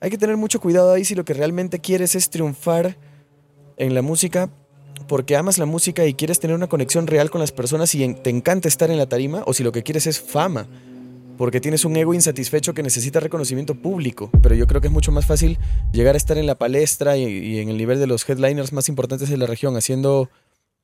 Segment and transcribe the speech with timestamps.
[0.00, 2.96] hay que tener mucho cuidado ahí si lo que realmente quieres es triunfar
[3.76, 4.50] en la música
[5.06, 8.30] porque amas la música y quieres tener una conexión real con las personas y te
[8.30, 10.66] encanta estar en la tarima o si lo que quieres es fama
[11.40, 14.30] porque tienes un ego insatisfecho que necesita reconocimiento público.
[14.42, 15.58] Pero yo creo que es mucho más fácil
[15.90, 19.30] llegar a estar en la palestra y, en el nivel de los headliners más importantes
[19.30, 20.28] de la región haciendo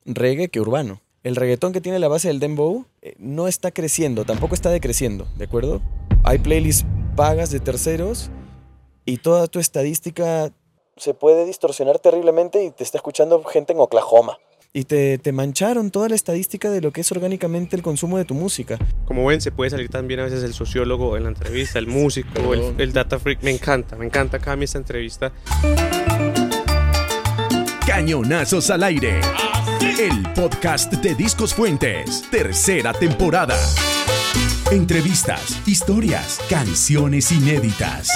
[0.03, 0.99] reggae que urbano.
[1.21, 5.27] El reggaetón que tiene la base del dembow eh, no está creciendo, tampoco está decreciendo,
[5.37, 5.79] ¿de acuerdo?
[6.23, 8.31] Hay playlists pagas de terceros
[9.07, 10.51] y toda tu estadística
[10.97, 14.37] se puede distorsionar terriblemente y te está escuchando gente en Oklahoma
[14.73, 18.35] y te, mancharon toda la estadística de lo que es orgánicamente el consumo de tu
[18.35, 18.77] música.
[19.05, 22.53] Como ven, se puede salir también a veces el sociólogo en la entrevista, el músico,
[22.53, 23.41] el, data freak.
[23.41, 25.31] Me encanta, me encanta cada esta entrevista.
[27.87, 29.19] Cañonazos al aire.
[29.99, 33.57] El podcast de Discos Fuentes, tercera temporada.
[34.69, 38.11] Entrevistas, historias, canciones inéditas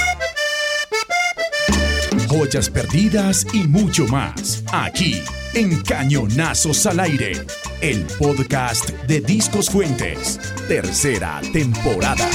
[2.31, 4.63] joyas perdidas y mucho más.
[4.71, 5.21] Aquí,
[5.53, 7.33] en Cañonazos al Aire,
[7.81, 12.29] el podcast de Discos Fuentes, tercera temporada.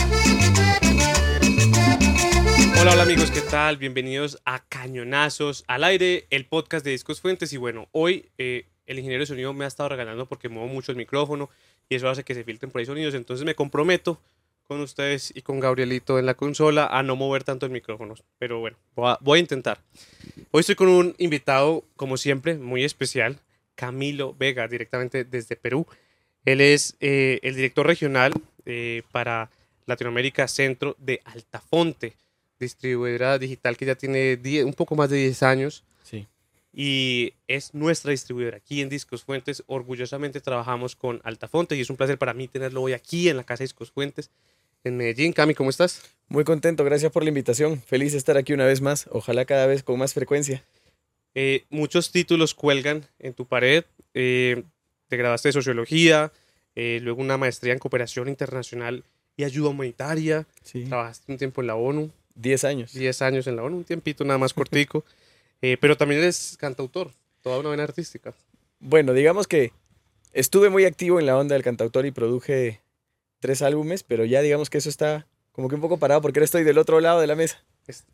[2.78, 3.78] Hola, hola amigos, ¿qué tal?
[3.78, 7.54] Bienvenidos a Cañonazos al Aire, el podcast de Discos Fuentes.
[7.54, 10.92] Y bueno, hoy eh, el ingeniero de sonido me ha estado regalando porque muevo mucho
[10.92, 11.48] el micrófono
[11.88, 13.14] y eso hace que se filtren por ahí sonidos.
[13.14, 14.20] Entonces me comprometo
[14.66, 18.14] con ustedes y con Gabrielito en la consola a no mover tanto el micrófono.
[18.38, 19.80] Pero bueno, voy a, intentar.
[20.50, 23.38] Hoy estoy con un invitado, como siempre, muy especial,
[23.74, 25.86] Camilo Vega, directamente desde Perú.
[26.44, 28.32] Él es eh, el director regional
[28.64, 29.50] eh, para
[29.86, 32.14] Latinoamérica Centro de Altafonte,
[32.58, 35.84] distribuidora digital que ya tiene un poco más de 10 años.
[36.02, 36.26] Sí.
[36.72, 39.62] Y es nuestra distribuidora aquí en Discos Fuentes.
[39.66, 43.44] Orgullosamente trabajamos con Altafonte y es un placer para mí tenerlo hoy aquí en la
[43.44, 44.30] casa de Discos Fuentes
[44.86, 45.32] en Medellín.
[45.32, 46.02] Cami, ¿cómo estás?
[46.28, 47.82] Muy contento, gracias por la invitación.
[47.82, 50.64] Feliz de estar aquí una vez más, ojalá cada vez con más frecuencia.
[51.34, 53.84] Eh, muchos títulos cuelgan en tu pared.
[54.14, 54.62] Eh,
[55.08, 56.32] te grabaste de sociología,
[56.74, 59.04] eh, luego una maestría en cooperación internacional
[59.36, 60.46] y ayuda humanitaria.
[60.62, 60.84] Sí.
[60.84, 62.10] Trabajaste un tiempo en la ONU.
[62.34, 62.92] Diez años.
[62.92, 65.04] Diez años en la ONU, un tiempito nada más cortico.
[65.80, 67.10] pero también eres cantautor,
[67.42, 68.34] toda una vena artística.
[68.78, 69.72] Bueno, digamos que
[70.32, 72.80] estuve muy activo en la onda del cantautor y produje
[73.40, 76.44] tres álbumes, pero ya digamos que eso está como que un poco parado porque ahora
[76.44, 77.64] estoy del otro lado de la mesa.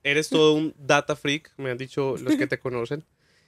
[0.02, 3.04] Eres todo un data freak, me han dicho los que te conocen.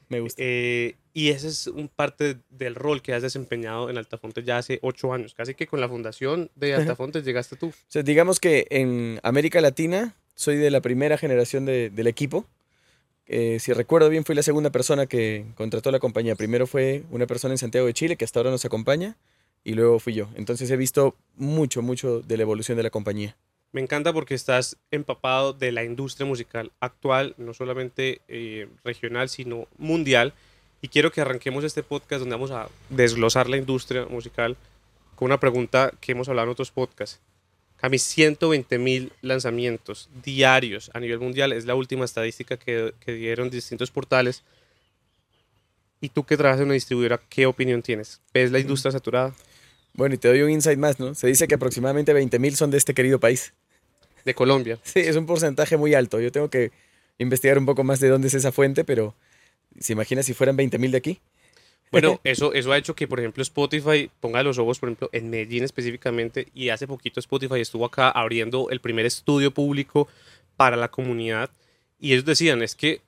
[0.09, 0.43] me gusta.
[0.45, 4.81] Eh, y ese es un parte del rol que has desempeñado en Altafonte ya hace
[4.83, 5.35] ocho años.
[5.35, 7.69] Casi que con la fundación de Altafonte llegaste tú.
[7.69, 12.47] O sea, digamos que en América Latina soy de la primera generación del equipo.
[13.27, 16.35] Eh, si recuerdo bien, fui la segunda persona que contrató la compañía.
[16.35, 19.17] Primero fue una persona en Santiago de Chile que hasta ahora nos acompaña
[19.64, 20.28] y luego fui yo.
[20.36, 23.36] Entonces he visto mucho, mucho de la evolución de la compañía.
[23.72, 29.66] Me encanta porque estás empapado de la industria musical actual, no solamente eh, regional, sino
[29.78, 30.32] mundial.
[30.80, 34.56] Y quiero que arranquemos este podcast donde vamos a desglosar la industria musical
[35.16, 37.20] con una pregunta que hemos hablado en otros podcasts.
[37.76, 43.50] Cami, 120 mil lanzamientos diarios a nivel mundial es la última estadística que, que dieron
[43.50, 44.44] distintos portales.
[46.04, 48.20] Y tú que trabajas en una distribuidora, ¿qué opinión tienes?
[48.34, 49.34] ¿Ves la industria saturada?
[49.94, 51.15] Bueno, y te doy un insight más, ¿no?
[51.15, 53.54] Se dice que aproximadamente 20.000 son de este querido país.
[54.22, 54.78] De Colombia.
[54.82, 56.20] Sí, es un porcentaje muy alto.
[56.20, 56.72] Yo tengo que
[57.16, 59.14] investigar un poco más de dónde es esa fuente, pero
[59.81, 61.20] ¿se imagina si fueran 20.000 de aquí?
[61.91, 65.31] Bueno, eso, eso ha hecho que, por ejemplo, Spotify ponga los ojos, por ejemplo, en
[65.31, 70.06] Medellín específicamente, y hace poquito Spotify estuvo acá abriendo el primer estudio público
[70.59, 71.48] para la comunidad,
[71.98, 73.00] y ellos decían, es que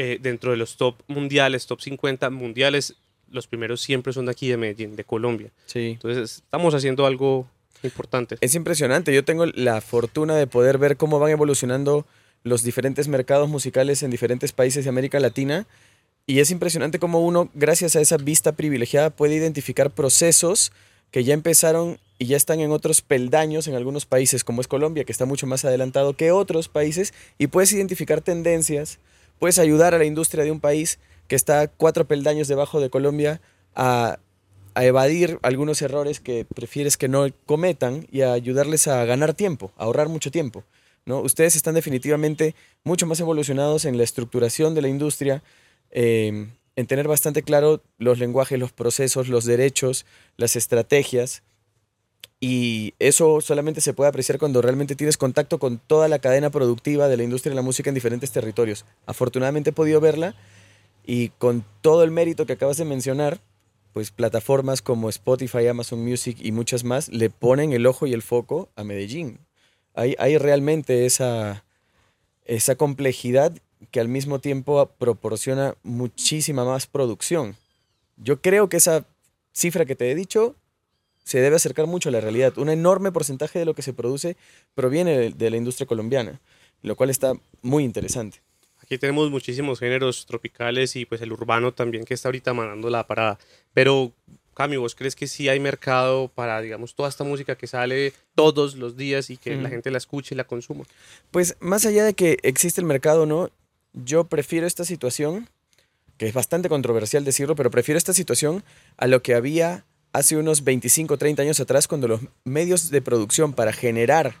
[0.00, 2.94] eh, dentro de los top mundiales, top 50 mundiales,
[3.30, 5.50] los primeros siempre son de aquí, de Medellín, de Colombia.
[5.66, 5.90] Sí.
[5.90, 7.46] Entonces, estamos haciendo algo
[7.82, 8.38] importante.
[8.40, 9.14] Es impresionante.
[9.14, 12.06] Yo tengo la fortuna de poder ver cómo van evolucionando
[12.44, 15.66] los diferentes mercados musicales en diferentes países de América Latina.
[16.26, 20.72] Y es impresionante cómo uno, gracias a esa vista privilegiada, puede identificar procesos
[21.10, 25.04] que ya empezaron y ya están en otros peldaños en algunos países, como es Colombia,
[25.04, 28.98] que está mucho más adelantado que otros países, y puedes identificar tendencias,
[29.40, 33.40] puedes ayudar a la industria de un país que está cuatro peldaños debajo de Colombia
[33.74, 34.20] a,
[34.76, 39.84] evadir algunos errores que prefieres que no cometan y a ayudarles a ganar tiempo, a
[39.84, 40.64] ahorrar mucho tiempo.
[41.04, 41.20] ¿no?
[41.20, 45.42] Ustedes están definitivamente mucho más evolucionados en la estructuración de la industria,
[45.90, 50.06] em, en tener bastante claro los lenguajes, los procesos, los derechos,
[50.38, 51.42] las estrategias.
[52.42, 57.06] Y eso solamente se puede apreciar cuando realmente tienes contacto con toda la cadena productiva
[57.06, 58.86] de la industria de la música en diferentes territorios.
[59.04, 60.34] Afortunadamente he podido verla
[61.04, 63.40] y con todo el mérito que acabas de mencionar,
[63.92, 68.22] pues plataformas como Spotify, Amazon Music y muchas más le ponen el ojo y el
[68.22, 69.38] foco a Medellín.
[69.92, 71.64] Hay, hay realmente esa,
[72.46, 73.52] esa complejidad
[73.90, 77.56] que al mismo tiempo proporciona muchísima más producción.
[78.16, 79.04] Yo creo que esa
[79.52, 80.54] cifra que te he dicho
[81.24, 82.56] se debe acercar mucho a la realidad.
[82.58, 84.36] Un enorme porcentaje de lo que se produce
[84.74, 86.40] proviene de, la industria colombiana,
[86.82, 88.42] lo cual está muy interesante.
[88.82, 93.06] Aquí tenemos muchísimos géneros tropicales y pues el urbano también que está ahorita mandando la
[93.06, 93.38] parada.
[93.72, 94.12] Pero
[94.54, 98.74] Cami, ¿vos crees que sí hay mercado para, digamos, toda esta música que sale todos
[98.74, 100.84] los días y que la gente la escuche y la consuma?
[101.30, 103.50] Pues más allá de que existe el mercado no,
[103.92, 105.48] yo prefiero esta situación,
[106.18, 108.64] que es bastante controversial decirlo, pero prefiero esta situación
[108.96, 113.02] a lo que había hace unos 25 o 30 años atrás cuando los medios de
[113.02, 114.34] producción para generar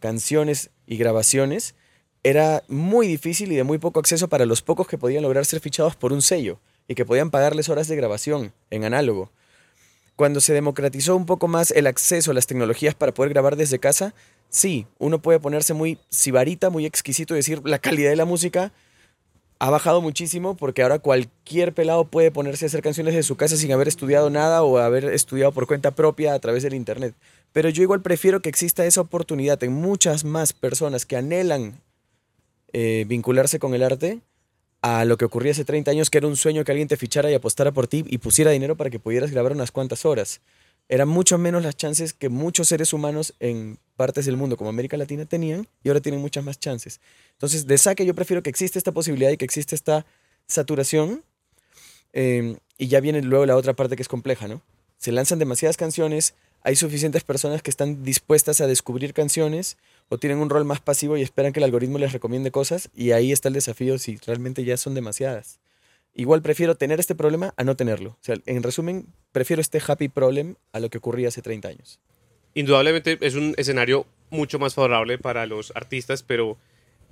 [0.00, 1.74] canciones y grabaciones
[2.22, 5.60] era muy difícil y de muy poco acceso para los pocos que podían lograr ser
[5.60, 6.58] fichados por un sello
[6.88, 9.30] y que podían pagarles horas de grabación en análogo.
[10.16, 13.78] Cuando se democratizó un poco más el acceso a las tecnologías para poder grabar desde
[13.78, 14.14] casa,
[14.48, 18.72] sí, uno puede ponerse muy sibarita, muy exquisito y decir la calidad de la música
[19.58, 23.56] ha bajado muchísimo porque ahora cualquier pelado puede ponerse a hacer canciones de su casa
[23.56, 27.14] sin haber estudiado nada o haber estudiado por cuenta propia a través del internet.
[27.52, 31.80] Pero yo igual prefiero que exista esa oportunidad en muchas más personas que anhelan
[32.72, 34.20] eh, vincularse con el arte
[34.82, 37.30] a lo que ocurría hace 30 años, que era un sueño que alguien te fichara
[37.30, 40.42] y apostara por ti y pusiera dinero para que pudieras grabar unas cuantas horas.
[40.88, 44.96] Eran mucho menos las chances que muchos seres humanos en partes del mundo como América
[44.96, 47.00] Latina tenían y ahora tienen muchas más chances.
[47.32, 50.06] Entonces, de saque yo prefiero que existe esta posibilidad y que existe esta
[50.46, 51.24] saturación
[52.12, 54.62] eh, y ya viene luego la otra parte que es compleja, ¿no?
[54.98, 59.76] Se lanzan demasiadas canciones, hay suficientes personas que están dispuestas a descubrir canciones
[60.08, 63.12] o tienen un rol más pasivo y esperan que el algoritmo les recomiende cosas y
[63.12, 65.60] ahí está el desafío si realmente ya son demasiadas.
[66.14, 68.10] Igual prefiero tener este problema a no tenerlo.
[68.10, 72.00] O sea, en resumen, prefiero este happy problem a lo que ocurría hace 30 años.
[72.56, 76.56] Indudablemente es un escenario mucho más favorable para los artistas, pero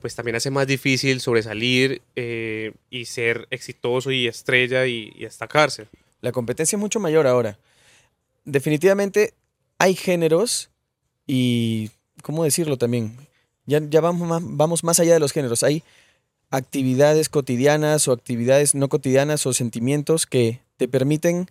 [0.00, 5.86] pues también hace más difícil sobresalir eh, y ser exitoso y estrella y, destacarse.
[6.22, 7.58] La competencia es mucho mayor ahora.
[8.46, 9.34] Definitivamente
[9.78, 10.70] hay géneros
[11.26, 11.90] y
[12.22, 13.14] ¿cómo decirlo también?
[13.66, 15.62] Ya, ya vamos, más, vamos más allá de los géneros.
[15.62, 15.82] Hay
[16.48, 21.50] actividades cotidianas o actividades no cotidianas o sentimientos que te permiten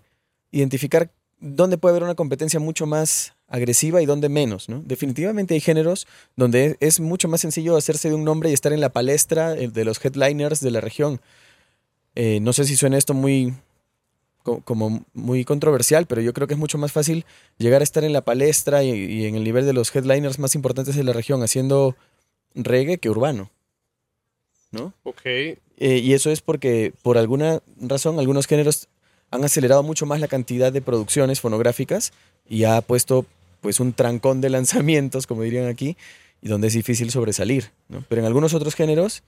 [0.49, 4.67] identificar dónde puede haber una competencia mucho más agresiva y dónde menos.
[4.67, 4.81] ¿no?
[4.83, 8.81] Definitivamente hay géneros donde es mucho más sencillo hacerse de un nombre y estar en
[8.81, 11.21] la palestra eh, de los headliners de la región.
[12.15, 13.53] Eh, no sé si suena esto muy,
[14.41, 17.25] como muy controversial, pero yo creo que es mucho más fácil
[17.59, 20.95] llegar a estar en la palestra y, en el nivel de los headliners más importantes
[20.95, 21.95] de la región haciendo
[22.55, 23.51] reggae que urbano.
[24.71, 24.93] ¿No?
[25.03, 25.25] Ok.
[25.25, 28.87] Eh, y eso es porque por alguna razón algunos géneros
[29.29, 32.13] han acelerado mucho más la cantidad de producciones fonográficas
[32.49, 33.27] y ha puesto
[33.63, 35.97] pues un trancón de lanzamientos, como dirían aquí,
[36.41, 37.71] y donde es difícil sobresalir.
[37.89, 38.03] ¿no?
[38.09, 39.23] Pero en algunos otros géneros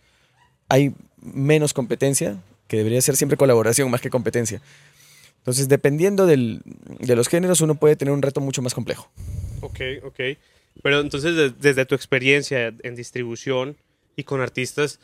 [0.70, 2.38] hay menos competencia,
[2.68, 4.62] que debería ser siempre colaboración más que competencia.
[5.38, 6.62] Entonces, dependiendo del,
[7.00, 9.10] de los géneros, uno puede tener un reto mucho más complejo.
[9.62, 10.20] Ok, ok.
[10.84, 13.78] Pero entonces, desde tu experiencia en distribución
[14.16, 15.00] y con artistas,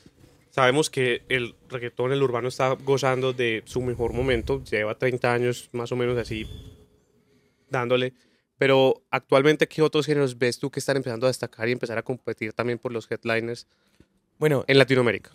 [0.49, 4.63] sabemos que el reggaetón, el urbano, está gozando de su mejor momento.
[4.63, 6.47] Lleva 30 años más o menos así
[7.69, 8.13] dándole.
[8.61, 12.03] Pero actualmente, ¿qué otros géneros ves tú que están empezando a destacar y empezar a
[12.03, 13.65] competir también por los headliners
[14.37, 15.31] bueno, en Latinoamérica?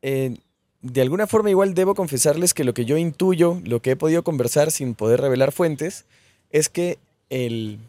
[0.00, 0.36] Eh,
[0.80, 4.22] de alguna forma igual debo confesarles que lo que yo intuyo, lo que he podido
[4.22, 6.04] conversar sin poder revelar fuentes,
[6.50, 7.00] es que
[7.30, 7.80] el,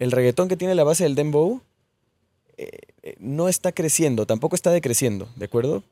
[0.00, 1.62] el reggaetón que tiene la base del dembow
[2.56, 2.70] eh,
[3.04, 5.84] eh, no está creciendo, tampoco está decreciendo, ¿de acuerdo?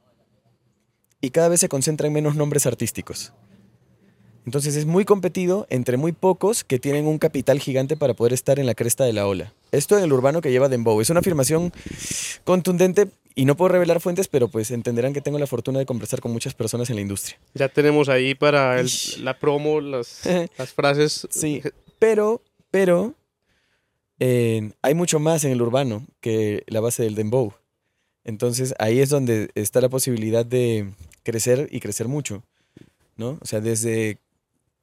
[1.20, 3.32] Y cada vez se concentra en menos nombres artísticos.
[4.46, 8.60] Entonces es muy competido entre muy pocos que tienen un capital gigante para poder estar
[8.60, 9.52] en la cresta de la ola.
[9.72, 11.72] Esto en el urbano que lleva Dembow es una afirmación
[12.44, 16.20] contundente y no puedo revelar fuentes, pero pues entenderán que tengo la fortuna de conversar
[16.20, 17.38] con muchas personas en la industria.
[17.54, 18.88] Ya tenemos ahí para el,
[19.18, 20.22] la promo las,
[20.58, 21.26] las, frases.
[21.28, 21.60] Sí,
[21.98, 23.14] pero, pero
[24.20, 27.52] eh, hay mucho más en el urbano que la base del dembow.
[28.22, 30.92] Entonces ahí es donde está la posibilidad de
[31.24, 32.44] crecer y crecer mucho,
[33.16, 33.38] ¿no?
[33.40, 34.20] O sea, desde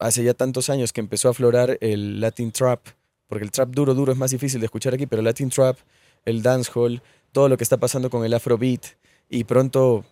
[0.04, 2.82] hace ya tantos años que empezó a aflorar el Latin Trap,
[3.28, 5.78] porque el trap duro, duro es más difícil de escuchar aquí, pero el Latin Trap,
[6.26, 8.86] el dancehall, todo lo que está pasando con el Afrobeat
[9.30, 10.04] y pronto,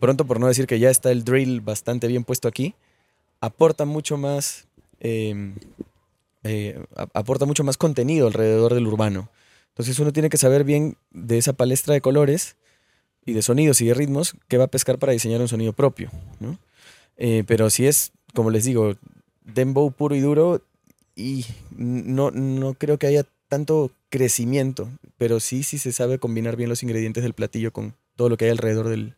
[0.00, 2.74] pronto por no decir que ya está el drill bastante bien puesto aquí,
[3.40, 4.68] aporta mucho más,
[5.00, 5.54] eh,
[6.44, 6.84] eh,
[7.14, 9.30] aporta mucho más contenido alrededor del urbano.
[9.68, 12.56] Entonces uno tiene que saber bien de esa palestra de colores
[13.24, 16.10] y de sonidos y de ritmos que va a pescar para diseñar un sonido propio.
[16.38, 16.58] ¿no?
[17.16, 18.94] Eh, pero si es, como les digo,
[19.44, 20.62] dembow puro y duro,
[21.14, 21.44] y
[21.76, 26.82] no, no creo que haya tanto crecimiento, pero sí, sí se sabe combinar bien los
[26.82, 29.14] ingredientes del platillo con, todo lo que hay alrededor del,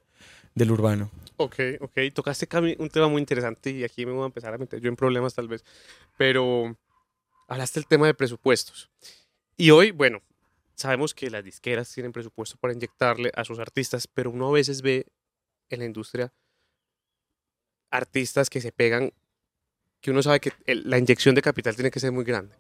[0.55, 1.11] del urbano.
[1.37, 1.99] Ok, ok.
[2.13, 4.97] Tocaste un tema muy interesante y aquí me voy a empezar a meter yo en
[4.97, 5.65] problemas tal vez.
[6.17, 6.77] Pero
[7.49, 8.91] hablaste del tema de presupuestos.
[9.57, 10.23] Y hoy, bueno,
[10.75, 14.83] sabemos que las disqueras tienen presupuesto para inyectarle a sus artistas, pero uno a veces
[14.83, 15.07] ve
[15.71, 16.33] en la industria
[17.91, 19.13] artistas que se pegan,
[20.05, 22.55] que uno sabe que el- la inyección de capital tiene que ser muy grande.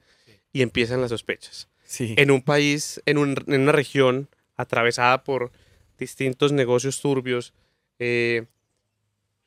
[0.51, 1.69] Y empiezan las sospechas.
[1.85, 2.15] Sí.
[2.17, 5.53] En un país, en, un- en una región atravesada por
[5.99, 7.53] distintos negocios turbios,
[7.99, 8.47] eh,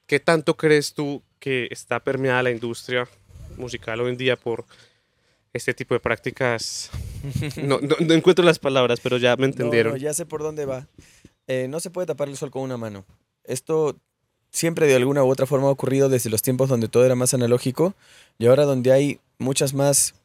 [0.06, 3.08] ¿qué tanto crees tú que está permeada la industria
[3.58, 4.64] musical hoy en día por
[5.52, 6.92] este tipo de prácticas?
[7.64, 9.94] No, no- no encuentro las palabras, pero ya me No, entendieron.
[9.94, 10.88] no, ya sé por dónde va.
[11.48, 13.06] Eh, no se puede tapar el sol con una mano.
[13.44, 14.00] Esto
[14.58, 17.34] siempre de alguna u otra forma ha ocurrido desde los tiempos donde todo era más
[17.34, 17.94] analógico
[18.38, 20.16] y ahora donde hay muchas más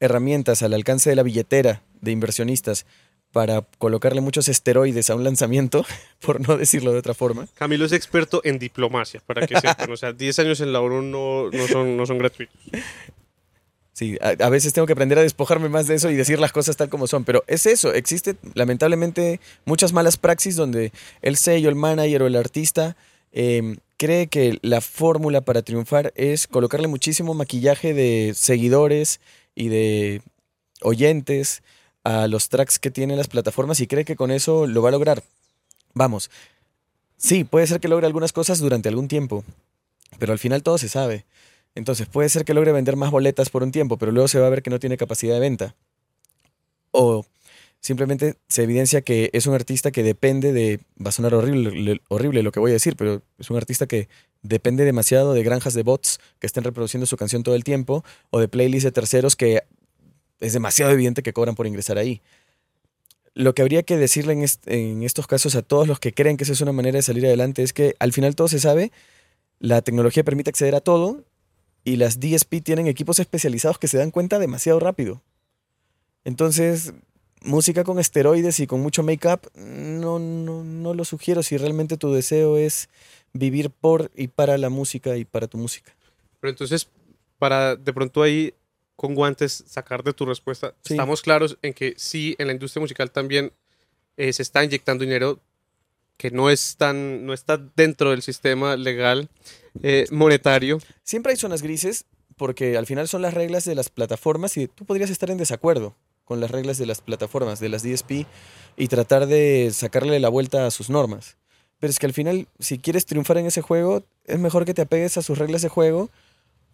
[0.00, 2.86] herramientas al alcance de la billetera de inversionistas
[3.32, 5.84] para colocarle muchos esteroides a un lanzamiento,
[6.20, 7.46] por no decirlo de otra forma.
[7.54, 9.90] Camilo es experto en diplomacia, para que sepan.
[9.90, 12.56] O sea, 10 años en la ONU no, no, son, no son gratuitos.
[13.92, 16.52] Sí, a, a veces tengo que aprender a despojarme más de eso y decir las
[16.52, 21.68] cosas tal como son, pero es eso, existe lamentablemente muchas malas praxis donde el sello,
[21.68, 22.96] el manager o el artista
[23.38, 29.20] eh, cree que la fórmula para triunfar es colocarle muchísimo maquillaje de seguidores
[29.54, 30.22] y de
[30.80, 31.62] oyentes
[32.02, 34.92] a los tracks que tienen las plataformas y cree que con eso lo va a
[34.92, 35.22] lograr.
[35.92, 36.30] Vamos,
[37.18, 39.44] sí, puede ser que logre algunas cosas durante algún tiempo,
[40.18, 41.26] pero al final todo se sabe.
[41.74, 44.46] Entonces puede ser que logre vender más boletas por un tiempo, pero luego se va
[44.46, 45.74] a ver que no tiene capacidad de venta.
[46.90, 47.26] O
[47.80, 52.00] simplemente se evidencia que es un artista que depende de, va a sonar horrible, le-
[52.08, 54.08] horrible lo que voy a decir, pero es un artista que
[54.42, 58.40] depende demasiado de granjas de bots que estén reproduciendo su canción todo el tiempo o
[58.40, 59.62] de playlists de terceros que
[60.40, 62.20] es demasiado evidente que cobran por ingresar ahí.
[63.34, 66.44] Lo que habría que decirle en, en estos casos a todos los que creen que
[66.44, 68.92] esa es una manera de salir adelante es que al final todo se sabe,
[69.58, 71.24] la tecnología permite acceder a todo
[71.84, 75.22] y las DSP tienen equipos especializados que se dan cuenta demasiado rápido.
[76.24, 76.92] Entonces,
[77.42, 82.12] música con esteroides y con mucho make-up, no, no, no lo sugiero si realmente tu
[82.12, 82.88] deseo es
[83.32, 85.94] vivir por y para la música y para tu música.
[86.40, 86.88] Pero entonces,
[87.38, 88.54] para de pronto ahí
[88.96, 90.94] con guantes sacar de tu respuesta, Sí.
[90.94, 93.52] estamos claros en que sí, en la industria musical también
[94.16, 95.38] eh, se está inyectando dinero
[96.16, 99.28] que no, es tan, no está dentro del sistema legal
[99.82, 100.78] eh, monetario.
[101.02, 102.06] Siempre hay zonas grises
[102.38, 105.94] porque al final son las reglas de las plataformas y tú podrías estar en desacuerdo
[106.26, 108.26] con las reglas de las plataformas, de las DSP,
[108.76, 111.36] y tratar de sacarle la vuelta a sus normas.
[111.78, 114.82] Pero es que al final, si quieres triunfar en ese juego, es mejor que te
[114.82, 116.10] apegues a sus reglas de juego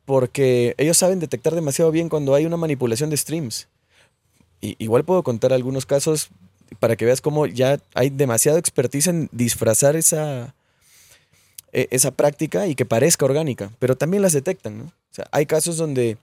[0.05, 3.69] porque ellos saben detectar demasiado bien cuando hay una manipulación de streams.
[4.61, 6.31] Y, igual puedo contar algunos casos
[6.81, 10.55] para que veas cómo ya hay demasiada expertise en disfrazar esa,
[11.73, 14.85] e- esa práctica y que parezca orgánica, pero también las detectan, ¿no?
[14.85, 16.17] O sea, hay casos donde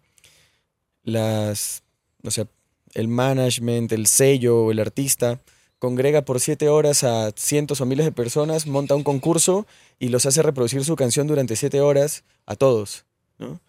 [1.03, 1.83] las,
[2.23, 2.47] o sea,
[2.93, 5.39] el management, el sello, el artista
[5.79, 9.65] congrega por siete horas a cientos o miles de personas, monta un concurso
[9.97, 13.05] y los hace reproducir su canción durante siete horas a todos,
[13.37, 13.59] ¿no?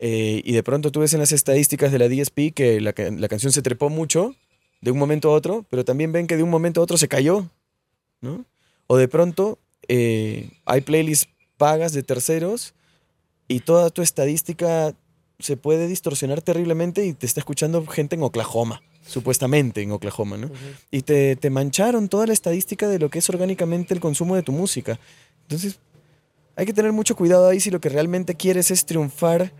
[0.00, 3.10] Eh, y de pronto tú ves en las estadísticas de la DSP que la, ca-
[3.10, 4.36] la canción se trepó mucho
[4.80, 7.08] de un momento a otro, pero también ven que de un momento a otro se
[7.08, 7.50] cayó,
[8.20, 8.44] ¿no?
[8.86, 9.58] O de pronto
[9.88, 12.74] eh, hay playlists pagas de terceros
[13.48, 14.94] y toda tu estadística
[15.38, 20.50] se puede distorsionar terriblemente y te está escuchando gente en Oklahoma, supuestamente en Oklahoma, ¿no?
[20.90, 24.42] Y te, te mancharon toda la estadística de lo que es orgánicamente el consumo de
[24.42, 24.98] tu música.
[25.42, 25.78] Entonces,
[26.56, 29.52] hay que tener mucho cuidado ahí si lo que realmente quieres es triunfar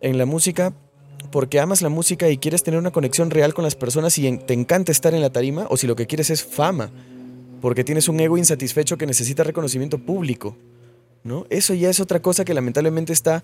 [0.00, 0.74] en la música
[1.30, 4.44] porque amas la música y quieres tener una conexión real con las personas y en-
[4.44, 6.90] te encanta estar en la tarima o si lo que quieres es fama
[7.60, 10.56] porque tienes un ego insatisfecho que necesita reconocimiento público,
[11.24, 11.46] ¿no?
[11.48, 13.42] Eso ya es otra cosa que lamentablemente está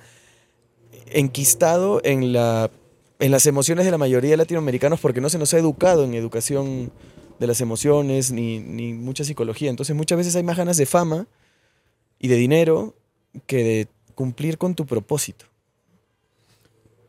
[1.14, 2.71] enquistado en, la,
[3.19, 6.14] en las emociones de la mayoría de latinoamericanos porque no se nos ha educado en
[6.14, 6.92] educación
[7.38, 9.71] de las emociones ni, ni mucha psicología.
[9.71, 11.26] Entonces muchas veces hay más ganas de fama
[12.19, 12.95] y de dinero
[13.47, 15.47] que de cumplir con tu propósito.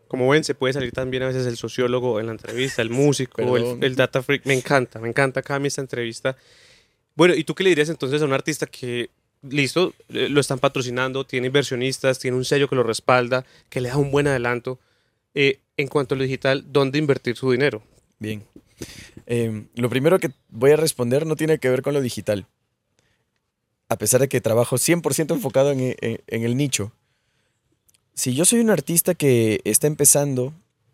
[0.08, 3.58] Como ven, se puede salir también a veces el sociólogo en la entrevista, el músico,
[3.58, 4.46] el, el data freak.
[4.46, 6.38] Me encanta, me encanta Cami esta entrevista.
[7.16, 9.10] Bueno, ¿y tú qué le dirías entonces a un artista que,
[9.44, 13.90] listo, eh, lo están patrocinando, tiene inversionistas, tiene un sello que lo respalda, que le
[13.90, 14.80] da un buen adelanto?
[15.36, 17.82] Eh, en cuanto a lo digital, ¿dónde invertir su dinero?
[18.20, 18.44] Bien.
[19.26, 22.48] Eh, lo primero que voy a responder no tiene que ver con lo digital.
[23.90, 26.92] A pesar de que trabajo 100% enfocado en, en- en el nicho.
[28.14, 30.54] Si yo soy un artista que está empezando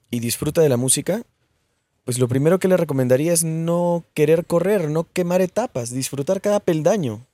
[0.09, 1.23] y disfruta de la música,
[2.05, 6.59] pues lo primero que le recomendaría es no querer correr, no quemar etapas, disfrutar cada
[6.59, 7.25] peldaño,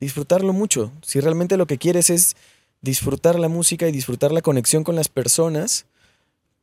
[0.00, 0.92] disfrutarlo mucho.
[1.02, 2.36] Si realmente lo que quieres es
[2.80, 5.86] disfrutar la música y disfrutar la conexión con las personas,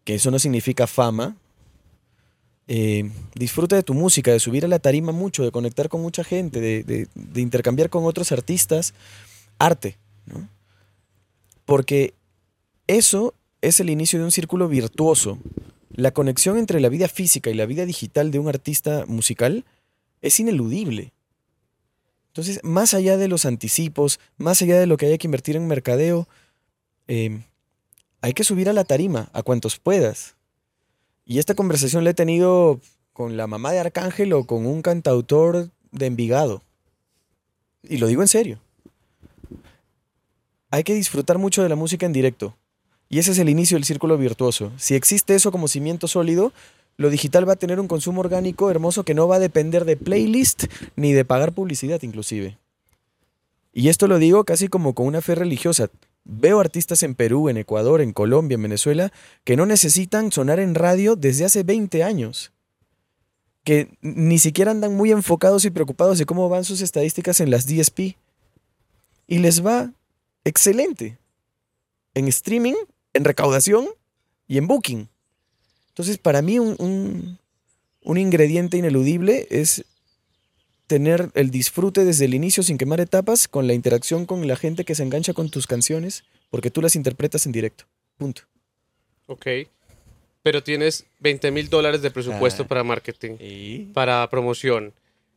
[0.04, 1.36] que eso no significa fama,
[2.68, 6.24] eh, disfruta de tu música, de subir a la tarima mucho, de conectar con mucha
[6.24, 8.94] gente, de, de intercambiar con otros artistas,
[9.60, 10.48] arte, ¿no?
[11.66, 12.14] Porque
[12.88, 15.38] eso es el inicio de un círculo virtuoso.
[15.92, 19.66] La conexión entre la vida física y la vida digital de un artista musical
[20.22, 21.14] es ineludible.
[22.34, 25.68] Entonces, más allá de los anticipos, más allá de lo que haya que invertir en
[25.68, 26.28] mercadeo,
[27.08, 27.44] eh,
[28.22, 30.36] hay que subir a la tarima, a cuantos puedas.
[31.26, 32.80] Y esta conversación la he tenido
[33.14, 36.64] con la mamá de Arcángel o con un cantautor de Envigado.
[37.84, 38.60] Y lo digo en serio.
[40.72, 42.58] Hay que disfrutar mucho de la música en directo.
[43.10, 44.72] Y ese es el inicio del círculo virtuoso.
[44.78, 46.52] Si existe eso como cimiento sólido,
[46.98, 49.98] lo digital va a tener un consumo orgánico hermoso que no va a depender de
[49.98, 52.58] playlist ni de pagar publicidad inclusive.
[53.74, 55.90] Y esto lo digo casi como con una fe religiosa.
[56.26, 59.12] Veo artistas en Perú, en Ecuador, en Colombia, en Venezuela,
[59.44, 62.54] que no necesitan sonar en radio desde hace 20 años.
[63.64, 67.66] Que ni siquiera andan muy enfocados y preocupados de cómo van sus estadísticas en las
[67.66, 68.16] DSP.
[69.28, 69.92] Y les va
[70.44, 71.18] excelente.
[72.14, 72.76] En streaming
[73.14, 73.88] en recaudación
[74.48, 75.10] y en booking.
[75.94, 77.38] Entonces, para mí un,
[78.04, 79.86] ingrediente ineludible es
[80.88, 84.86] tener el disfrute desde el inicio sin quemar etapas con la interacción con la gente
[84.86, 87.86] que se engancha con tus canciones porque tú las interpretas en directo.
[88.18, 88.42] Punto.
[89.28, 89.46] Ok.
[90.42, 92.68] Pero tienes 20 mil dólares de presupuesto ah.
[92.68, 94.94] para marketing, para promoción.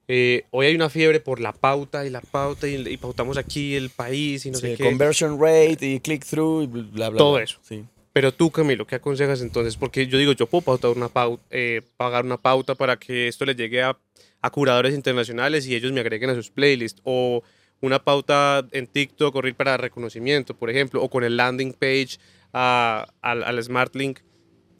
[0.08, 3.90] Eh, hoy hay una fiebre por la pauta y la pauta y, pautamos aquí el
[3.90, 4.84] país y no sé qué.
[4.84, 7.18] Conversion rate y click-through y bla, bla.
[7.18, 7.58] Todo eso.
[7.62, 7.84] Sí.
[8.16, 9.76] Pero tú, Camilo, ¿qué aconsejas entonces?
[9.76, 13.44] Porque yo digo, yo puedo pautar una pauta, eh, pagar una pauta para que esto
[13.44, 13.94] le llegue a,
[14.50, 17.02] curadores internacionales y ellos me agreguen a sus playlists.
[17.04, 17.42] O
[17.82, 21.02] una pauta en TikTok correr para reconocimiento, por ejemplo.
[21.02, 22.17] O con el landing page
[22.52, 24.21] al, Smart Link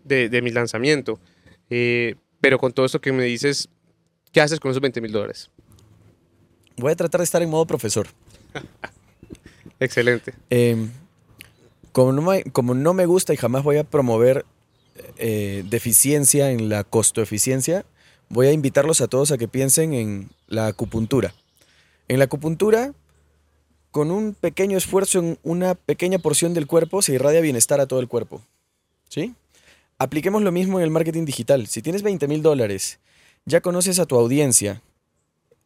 [0.03, 1.21] de, mi lanzamiento.
[1.69, 3.69] Eh, pero con todo esto que me dices,
[4.33, 5.51] ¿Qué haces con esos 20 mil dólares?
[6.79, 8.07] Voy a tratar de estar en modo profesor.
[9.79, 10.33] Excelente.
[10.49, 10.91] Em,
[12.53, 14.45] como, no me, gusta y jamás voy a promover
[15.17, 17.87] eh, deficiencia en la costo-eficiencia,
[18.29, 21.35] voy a invitarlos a todos a que piensen en la acupuntura.
[22.09, 22.93] En la acupuntura,
[23.93, 28.01] con un pequeño esfuerzo en una pequeña porción del cuerpo, se irradia bienestar a todo
[28.01, 28.43] el cuerpo.
[29.09, 29.35] ¿Sí?
[29.99, 31.67] Apliquemos lo mismo en el marketing digital.
[31.67, 32.99] Si tienes 20 mil dólares
[33.47, 34.83] ya conoces a tu audiencia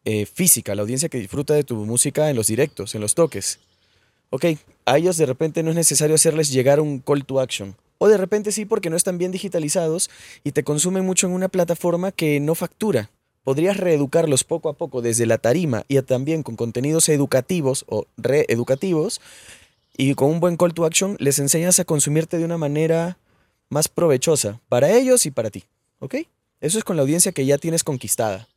[0.05, 3.59] eh, física, la audiencia que disfruta de tu música en los directos, en los toques.
[4.31, 4.45] Ok,
[4.87, 7.77] a ellos de repente no es necesario hacerles llegar un call to action.
[7.99, 10.09] O de repente sí porque no están bien digitalizados
[10.45, 13.11] y te consumen mucho en una plataforma que no factura.
[13.43, 19.21] Podrías reeducarlos poco a poco desde la tarima y también con contenidos educativos o reeducativos
[19.97, 23.19] y con un buen call to action les enseñas a consumirte de una manera
[23.69, 25.65] más provechosa para ellos y para ti.
[25.99, 26.17] ¿Ok?
[26.61, 28.49] Eso es con la audiencia que ya tienes conquistada.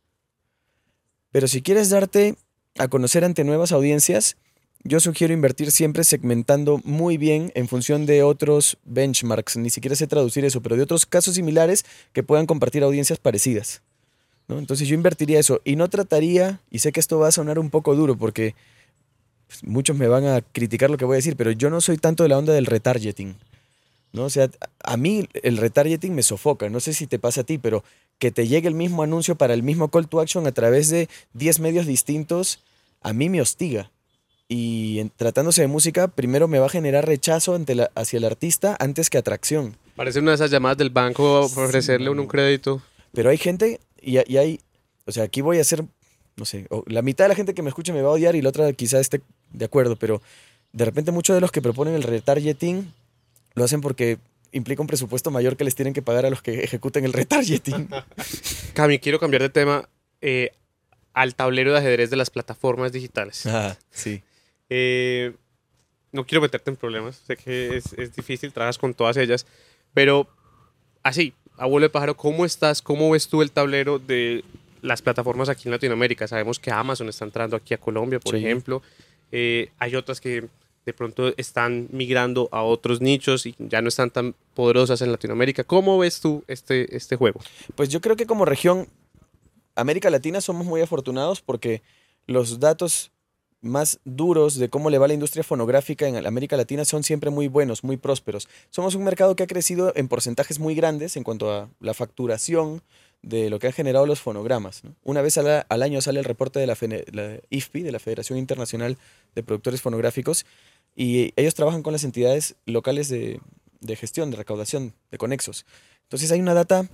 [1.32, 2.36] Pero si quieres darte
[2.78, 4.36] a conocer ante nuevas audiencias,
[4.84, 10.06] yo sugiero invertir siempre segmentando muy bien en función de otros benchmarks, ni siquiera sé
[10.06, 13.82] traducir eso, pero de otros casos similares que puedan compartir audiencias parecidas.
[14.48, 17.70] Entonces yo invertiría eso y no trataría, y sé que esto va a sonar un
[17.70, 18.54] poco duro porque
[19.46, 21.96] pues, muchos me van a criticar lo que voy a decir, pero yo no soy
[21.96, 23.36] tanto de la onda del retargeting.
[24.12, 24.24] ¿no?
[24.24, 24.50] O sea,
[24.84, 27.84] a mí el retargeting me sofoca, no sé si te pasa a ti, pero
[28.18, 31.08] que te llegue el mismo anuncio para el mismo call to action a través de
[31.32, 32.60] 10 medios distintos,
[33.00, 33.90] a mí me hostiga.
[34.48, 38.76] Y en, tratándose de música, primero me va a generar rechazo ante hacia el artista
[38.78, 39.76] antes que atracción.
[39.96, 42.82] Parece una de esas llamadas del banco para ofrecerle un, crédito.
[43.12, 44.60] Pero hay gente, y, y, hay,
[45.06, 45.84] o sea, aquí voy a hacer,
[46.36, 48.42] no sé, la mitad de la gente que me escucha me va a odiar y
[48.42, 50.20] la otra quizá esté de acuerdo, pero
[50.72, 52.92] de repente muchos de los que proponen el retargeting
[53.54, 54.18] lo hacen porque
[54.52, 57.88] implica un presupuesto mayor que les tienen que pagar a los que ejecuten el retargeting.
[58.74, 59.88] Cami, quiero cambiar de tema
[60.20, 60.52] eh,
[61.12, 63.46] al tablero de ajedrez de las plataformas digitales.
[63.46, 64.22] Ah, sí.
[64.70, 65.34] Eh,
[66.12, 69.46] no quiero meterte en problemas, sé que es, es, difícil, trabajas con todas ellas,
[69.92, 70.28] pero
[71.02, 72.82] así, abuelo de pájaro, ¿cómo estás?
[72.82, 74.44] ¿Cómo ves tú el tablero de
[74.82, 76.26] las plataformas aquí en Latinoamérica?
[76.28, 78.82] Sabemos que Amazon está entrando aquí a Colombia, por ejemplo.
[79.32, 80.48] Eh, hay otras que
[80.84, 85.64] de pronto están migrando a otros nichos y ya no están tan poderosas en Latinoamérica.
[85.64, 87.40] ¿Cómo ves tú este, este juego?
[87.74, 88.88] Pues yo creo que como región,
[89.74, 91.82] América Latina somos muy afortunados porque
[92.26, 93.12] los datos
[93.64, 97.48] más duros de cómo le va la industria fonográfica en América Latina son siempre muy
[97.48, 98.48] buenos, muy prósperos.
[98.70, 102.82] Somos un mercado que ha crecido en porcentajes muy grandes en cuanto a la facturación
[103.22, 104.82] de lo que han generado los fonogramas.
[105.02, 106.76] Una vez al, año sale el reporte de la,
[107.12, 108.98] la, IFPI, de la Federación Internacional
[109.34, 110.44] de Productores Fonográficos,
[110.94, 113.40] y ellos trabajan con las entidades locales de,
[113.80, 115.64] de gestión, de recaudación, de conexos.
[116.02, 116.88] Entonces hay una data,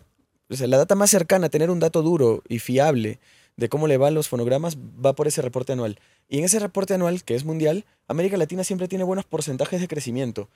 [0.49, 3.19] o sea, la data más cercana tener un dato duro y fiable
[3.57, 5.99] de cómo le van los fonogramas va por ese reporte anual.
[6.31, 9.88] Y en ese reporte anual, que es mundial, América Latina siempre tiene buenos porcentajes de
[9.88, 10.49] crecimiento.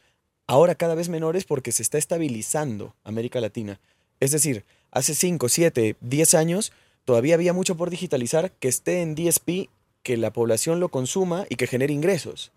[0.46, 3.80] Ahora cada vez menores porque se está estabilizando América Latina.
[4.20, 6.72] Es decir, hace 5, 7, 10 años
[7.04, 9.68] todavía había mucho por digitalizar que esté en DSP,
[10.04, 12.52] que la población lo consuma y que genere ingresos.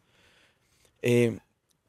[1.01, 1.39] Eh,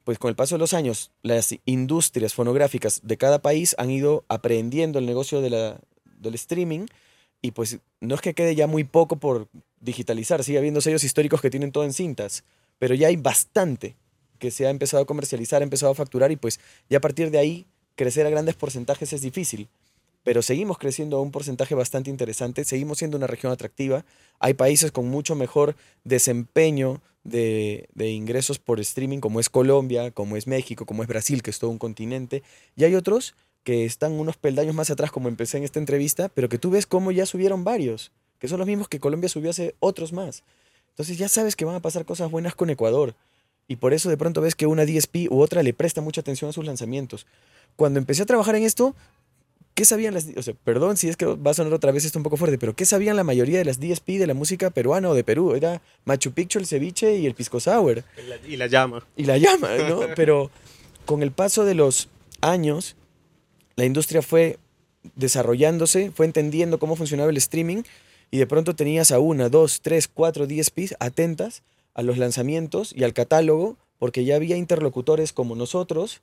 [0.05, 4.25] pues con el paso de los años, las industrias fonográficas de cada país han ido
[4.29, 6.87] aprendiendo el negocio de la, del streaming
[7.41, 9.47] y pues no es que quede ya muy poco por
[9.79, 12.43] digitalizar, sigue habiendo sellos históricos que tienen todo en cintas,
[12.77, 13.95] pero ya hay bastante
[14.39, 17.31] que se ha empezado a comercializar, ha empezado a facturar y pues ya a partir
[17.31, 19.67] de ahí crecer a grandes porcentajes es difícil.
[20.23, 24.05] Pero seguimos creciendo a un porcentaje bastante interesante, seguimos siendo una región atractiva.
[24.39, 30.35] Hay países con mucho mejor desempeño de, de, ingresos por streaming, como es Colombia, como
[30.35, 32.43] es México, como es Brasil, que es todo un continente.
[32.75, 36.49] Y hay otros que están unos peldaños más atrás, como empecé en esta entrevista, pero
[36.49, 39.75] que tú ves cómo ya subieron varios, que son los mismos que Colombia subió hace
[39.79, 40.43] otros más.
[40.91, 43.15] Entonces ya sabes que van a pasar cosas buenas con Ecuador.
[43.67, 46.49] Y por eso de pronto ves que una DSP u otra le presta mucha atención
[46.49, 47.27] a sus lanzamientos.
[47.75, 48.95] Cuando empecé a trabajar en esto,
[49.75, 50.27] ¿qué sabían las...
[50.35, 52.57] O sea, perdón si es que va a sonar otra vez esto un poco fuerte,
[52.57, 55.53] pero ¿qué sabían la mayoría de las DSP de la música peruana o de Perú?
[55.53, 58.03] Era Machu Picchu, el ceviche y el pisco sour.
[58.47, 59.05] Y la llama.
[59.15, 60.01] Y la llama, ¿no?
[60.15, 60.49] pero
[61.05, 62.09] con el paso de los
[62.41, 62.95] años
[63.79, 64.57] la industria fue
[65.15, 67.83] desarrollándose, fue entendiendo cómo funcionaba el streaming
[68.29, 71.63] y de pronto tenías a una, dos, tres, cuatro DSPs atentas
[71.93, 76.21] a los lanzamientos y al catálogo porque ya había interlocutores como nosotros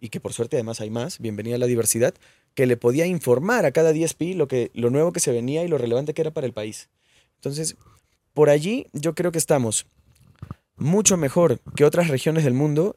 [0.00, 2.14] y que por suerte además hay más, bienvenida a la diversidad,
[2.54, 5.68] que le podía informar a cada DSP lo, que, lo nuevo que se venía y
[5.68, 6.88] lo relevante que era para el país.
[7.36, 7.76] Entonces,
[8.32, 9.86] por allí yo creo que estamos
[10.76, 12.96] mucho mejor que otras regiones del mundo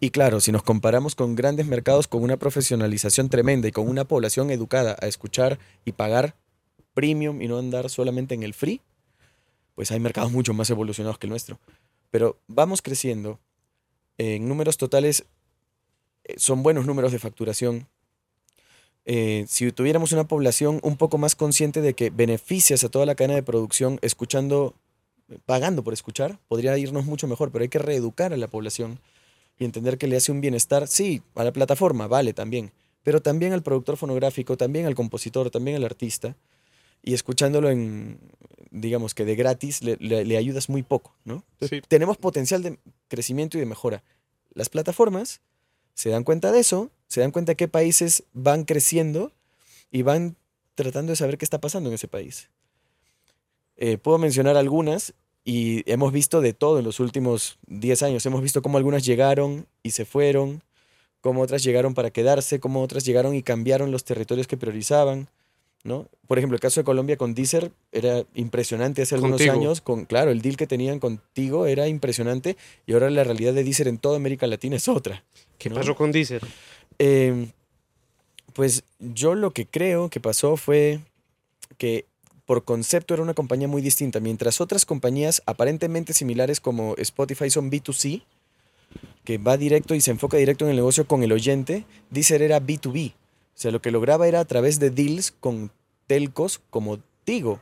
[0.00, 4.04] y claro, si nos comparamos con grandes mercados con una profesionalización tremenda y con una
[4.04, 6.36] población educada a escuchar y pagar
[6.94, 8.80] premium y no andar solamente en el free,
[9.74, 11.58] pues hay mercados mucho más evolucionados que el nuestro.
[12.10, 13.38] Pero vamos creciendo.
[14.18, 15.24] En números totales
[16.24, 17.88] eh, son buenos números de facturación.
[19.04, 23.14] Eh, si tuviéramos una población un poco más consciente de que beneficias a toda la
[23.14, 24.74] cadena de producción escuchando,
[25.46, 28.98] pagando por escuchar, podría irnos mucho mejor, pero hay que reeducar a la población
[29.58, 33.52] y entender que le hace un bienestar, sí, a la plataforma, vale también, pero también
[33.52, 36.36] al productor fonográfico, también al compositor, también al artista,
[37.02, 38.18] y escuchándolo en,
[38.70, 41.44] digamos que de gratis, le, ayudas muy poco, ¿no?
[41.88, 44.02] Tenemos potencial de crecimiento y de mejora.
[44.52, 45.40] Las plataformas
[45.94, 49.32] se dan cuenta de eso, se dan cuenta de qué países van creciendo
[49.90, 50.36] y van
[50.74, 52.48] tratando de saber qué está pasando en ese país.
[53.76, 58.26] Eh, puedo mencionar algunas y hemos visto de todo en los últimos 10 años.
[58.26, 60.62] Hemos visto cómo algunas llegaron y se fueron,
[61.20, 65.28] cómo otras llegaron para quedarse, cómo otras llegaron y cambiaron los territorios que priorizaban.
[65.84, 66.08] ¿no?
[66.26, 69.80] Por ejemplo, el caso de Colombia con Deezer era impresionante hace algunos años.
[69.80, 73.88] Con, claro, el deal que tenían contigo era impresionante y ahora la realidad de Deezer
[73.88, 75.24] en toda América Latina es otra.
[75.58, 76.42] ¿Qué pasó con Deezer?
[76.98, 77.50] Em,
[78.52, 81.00] pues yo lo que creo que pasó fue
[81.78, 82.06] que
[82.48, 87.70] por concepto era una compañía muy distinta, mientras otras compañías aparentemente similares como Spotify son
[87.70, 88.22] B2C,
[89.22, 92.58] que va directo y se enfoca directo en el negocio con el oyente, Deezer era
[92.58, 93.12] B2B.
[93.12, 93.14] O
[93.52, 95.70] sea, lo que lograba era a través de deals con
[96.06, 97.60] telcos como Tigo.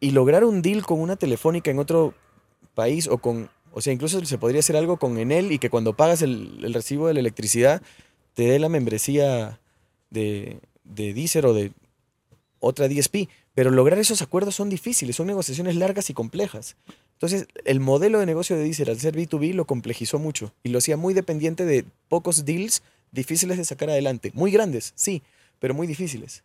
[0.00, 2.12] Y lograr un deal con una telefónica en otro
[2.74, 5.94] país o con, o sea, incluso se podría hacer algo con Enel y que cuando
[5.94, 7.80] pagas el, recibo de la electricidad
[8.34, 9.60] te dé la membresía
[10.10, 11.70] de, de Deezer o de
[12.60, 13.28] otra DSP.
[13.54, 16.76] Pero lograr esos acuerdos son difíciles, son negociaciones largas y complejas.
[17.14, 20.78] Entonces, el modelo de negocio de Deezer al ser B2B lo complejizó mucho y lo
[20.78, 24.30] hacía muy dependiente de pocos deals difíciles de sacar adelante.
[24.34, 25.22] Muy grandes, sí,
[25.58, 26.44] pero muy difíciles.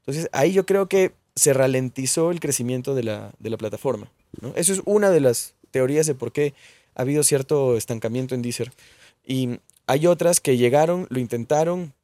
[0.00, 4.10] Entonces, ahí yo creo que se ralentizó el crecimiento de la, plataforma.
[4.54, 6.54] Eso es una de las teorías de por qué
[6.94, 8.72] ha habido cierto estancamiento en Deezer.
[9.26, 11.94] Y hay otras que llegaron, lo intentaron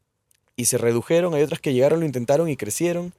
[0.57, 1.35] y se redujeron.
[1.35, 3.13] Hay otras que llegaron, lo intentaron y crecieron.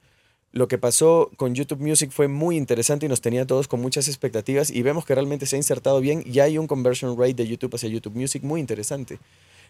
[0.52, 4.08] Lo que pasó con YouTube Music fue muy interesante y nos tenía todos con muchas
[4.08, 7.46] expectativas y vemos que realmente se ha insertado bien y hay un conversion rate de
[7.46, 9.20] YouTube hacia YouTube Music muy interesante.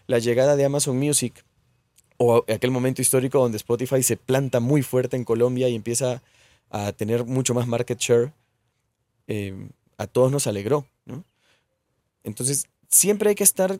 [0.07, 1.43] La llegada de Amazon Music
[2.17, 6.23] o aquel momento histórico donde Spotify se planta muy fuerte en Colombia y empieza
[6.71, 8.33] a tener mucho más market share,
[9.27, 10.85] eh, a todos nos alegró.
[12.23, 13.79] Entonces, siempre hay que estar,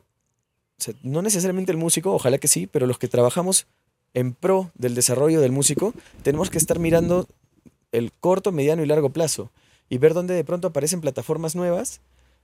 [1.04, 3.68] no necesariamente el músico, ojalá que sí, pero los que trabajamos
[4.14, 5.94] en pro del desarrollo del músico,
[6.24, 7.28] tenemos que estar mirando
[7.92, 9.52] el corto, mediano y largo plazo
[9.90, 12.02] y ver dónde de pronto aparecen plataformas nuevas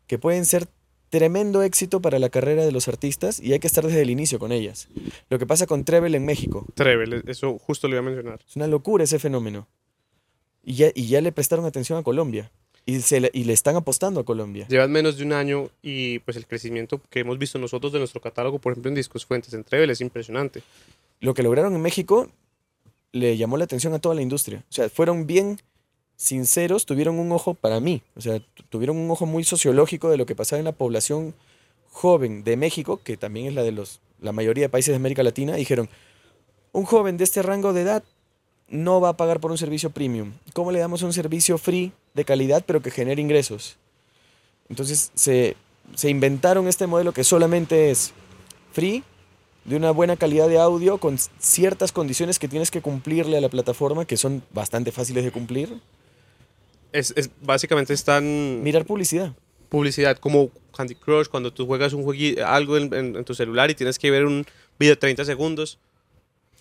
[0.08, 0.68] que pueden ser
[1.10, 4.40] tremendo éxito para la carrera de los artistas y hay que estar desde el inicio
[4.40, 4.90] con ellas.
[5.30, 6.66] Lo que pasa con Treble en México.
[6.74, 8.40] Treble, eso justo lo iba a mencionar.
[8.48, 9.68] Es una locura ese fenómeno.
[10.64, 12.52] Y ya, y ya le prestaron atención a Colombia.
[12.86, 14.66] Y, se le, y le están apostando a Colombia.
[14.70, 18.22] Llevan menos de un año y pues el crecimiento que hemos visto nosotros de nuestro
[18.22, 20.64] catálogo, por ejemplo en Discos Fuentes, en Treble, es impresionante.
[21.20, 22.30] Lo que lograron en México
[23.12, 24.64] le llamó la atención a toda la industria.
[24.70, 25.60] O sea, fueron bien
[26.16, 28.02] sinceros, tuvieron un ojo para mí.
[28.16, 31.34] O sea, tuvieron un ojo muy sociológico de lo que pasaba en la población
[31.92, 35.24] joven de México, que también es la de los, la mayoría de países de América
[35.24, 35.90] Latina, dijeron,
[36.72, 38.04] un joven de este rango de edad
[38.68, 40.34] no va a pagar por un servicio premium.
[40.54, 43.78] ¿Cómo le damos un servicio free de calidad pero que genere ingresos?
[44.70, 45.56] Entonces se,
[45.96, 48.14] se inventaron este modelo que solamente es
[48.74, 49.04] free,
[49.68, 53.50] de una buena calidad de audio, con ciertas condiciones que tienes que cumplirle a la
[53.50, 55.80] plataforma, que son bastante fáciles de cumplir.
[56.94, 58.64] Es, es básicamente están...
[58.64, 59.34] Mirar publicidad.
[59.70, 63.70] Publicidad, como Candy Crush, cuando tú juegas un jueguito, algo en, en- en tu celular
[63.70, 64.46] y tienes que ver un
[64.80, 65.78] video de 30 segundos.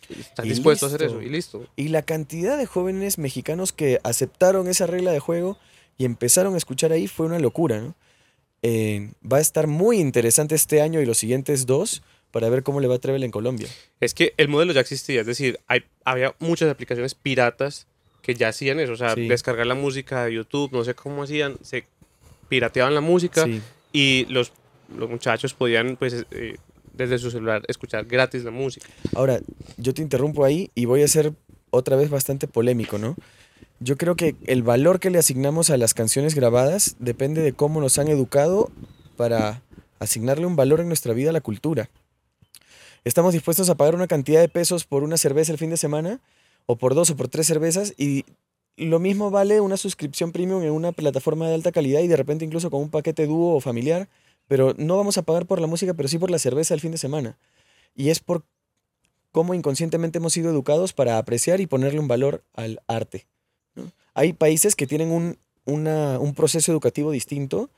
[0.08, 1.64] Estás Y dispuesto a hacer eso y listo.
[1.76, 5.58] Y la cantidad de jóvenes mexicanos que aceptaron esa regla de juego
[5.98, 7.94] y empezaron a escuchar ahí fue una locura, ¿no?
[8.62, 12.80] Eh, va a estar muy interesante este año y los siguientes dos para ver cómo
[12.80, 13.68] le va a Treble en Colombia.
[14.00, 17.86] Es que el modelo ya existía, es decir, hay, había muchas aplicaciones piratas
[18.22, 19.28] que ya hacían eso, o sea, Sí.
[19.28, 21.84] descargar la música de YouTube, no sé cómo hacían, se
[22.48, 23.62] pirateaban la música Sí.
[23.92, 24.52] y los,
[24.96, 26.56] los muchachos podían, pues, eh,
[26.92, 28.86] desde su celular escuchar gratis la música.
[29.14, 29.40] Ahora,
[29.76, 31.32] yo te interrumpo ahí y voy a ser
[31.70, 33.16] otra vez bastante polémico, ¿no?
[33.80, 37.80] Yo creo que el valor que le asignamos a las canciones grabadas depende de cómo
[37.80, 38.70] nos han educado
[39.16, 39.62] para
[39.98, 41.90] asignarle un valor en nuestra vida a la cultura.
[43.06, 46.18] Estamos dispuestos a pagar una cantidad de pesos por una cerveza el fin de semana,
[46.66, 48.24] o por dos o por tres cervezas, y
[48.76, 52.44] lo mismo vale una suscripción premium en una plataforma de alta calidad y de repente
[52.44, 54.08] incluso con un paquete dúo o familiar,
[54.48, 56.90] pero no vamos a pagar por la música, pero sí por la cerveza el fin
[56.90, 57.38] de semana.
[57.94, 58.42] Y es por
[59.30, 63.28] cómo inconscientemente hemos sido educados para apreciar y ponerle un valor al arte.
[64.14, 67.70] Hay países que tienen un, un proceso educativo distinto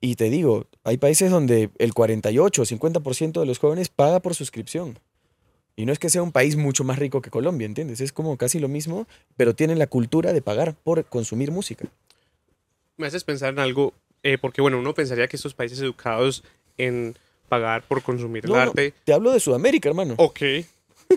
[0.00, 4.34] y te digo, hay países donde el 48 o 50% de los jóvenes paga por
[4.34, 4.98] suscripción.
[5.78, 8.00] Y no es que sea un país mucho más rico que Colombia, ¿entiendes?
[8.00, 9.06] Es como casi lo mismo,
[9.36, 11.86] pero tienen la cultura de pagar por consumir música.
[12.96, 16.44] Me haces pensar en algo, eh, porque bueno, uno pensaría que estos países educados
[16.78, 17.14] en
[17.50, 18.94] pagar por consumir No, el no, arte.
[19.04, 20.14] te hablo de Sudamérica, hermano.
[20.16, 20.40] Ok,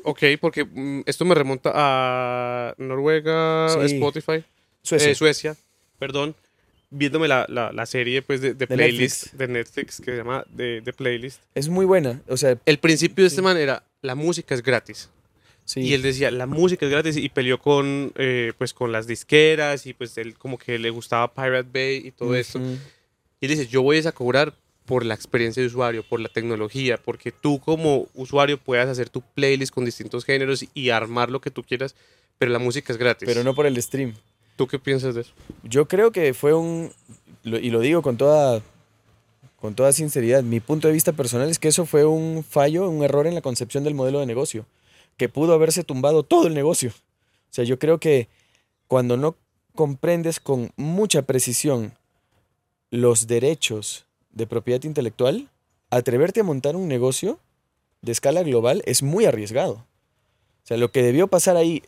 [0.04, 3.96] ok, porque mm, esto me remonta a Noruega, Sí.
[3.96, 4.44] Spotify,
[4.84, 5.10] Suecia.
[5.12, 5.56] eh, Suecia,
[5.98, 6.36] perdón,
[6.92, 9.38] viéndome la, la, la serie pues, de, de De playlist Netflix.
[9.38, 11.42] de Netflix que se llama de, de Playlist.
[11.56, 12.22] es muy buena.
[12.28, 13.36] O sea, El principio de Sí.
[13.36, 15.10] este man era, la música es gratis.
[15.66, 15.82] sí.
[15.82, 19.86] Y él decía, la música es gratis y peleó con, eh, pues, con las disqueras
[19.86, 22.30] y pues él como que le gustaba Pirate Bay y todo.
[22.30, 22.78] Ujú.
[23.42, 24.54] Y él dice, yo voy a cobrar
[24.86, 29.22] por la experiencia de usuario, por la tecnología, porque tú como usuario puedas hacer tu
[29.22, 31.96] playlist con distintos géneros y armar lo que tú quieras,
[32.40, 33.28] pero la música es gratis.
[33.28, 34.16] Pero no por el stream.
[34.60, 35.32] ¿Tú qué piensas de eso?
[35.64, 36.92] Yo creo que fue un,
[37.46, 38.62] y lo digo con toda,
[39.56, 43.02] con toda sinceridad, mi punto de vista personal es que eso fue un fallo, un
[43.02, 44.66] error en la concepción del modelo de negocio,
[45.16, 46.90] que pudo haberse tumbado todo el negocio.
[46.90, 48.28] O sea, yo creo que
[48.90, 49.38] cuando no
[49.76, 51.94] comprendes con mucha precisión
[52.92, 55.48] los derechos de propiedad intelectual,
[55.90, 57.40] atreverte a montar un negocio
[58.02, 59.76] de escala global es muy arriesgado.
[59.76, 61.82] O sea, lo que debió pasar ahí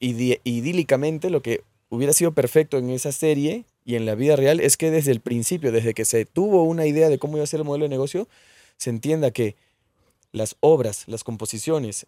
[0.00, 4.76] idílicamente, lo que hubiera sido perfecto en esa serie y en la vida real es
[4.76, 7.60] que desde el principio, desde que se tuvo una idea de cómo iba a ser
[7.60, 8.28] el modelo de negocio,
[8.76, 9.56] se entienda que
[10.32, 12.06] las obras, las composiciones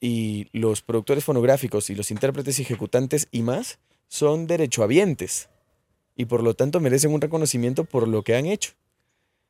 [0.00, 3.78] y los productores fonográficos y los intérpretes ejecutantes y más
[4.08, 5.48] son derechohabientes
[6.16, 8.72] y por lo tanto merecen un reconocimiento por lo que han hecho.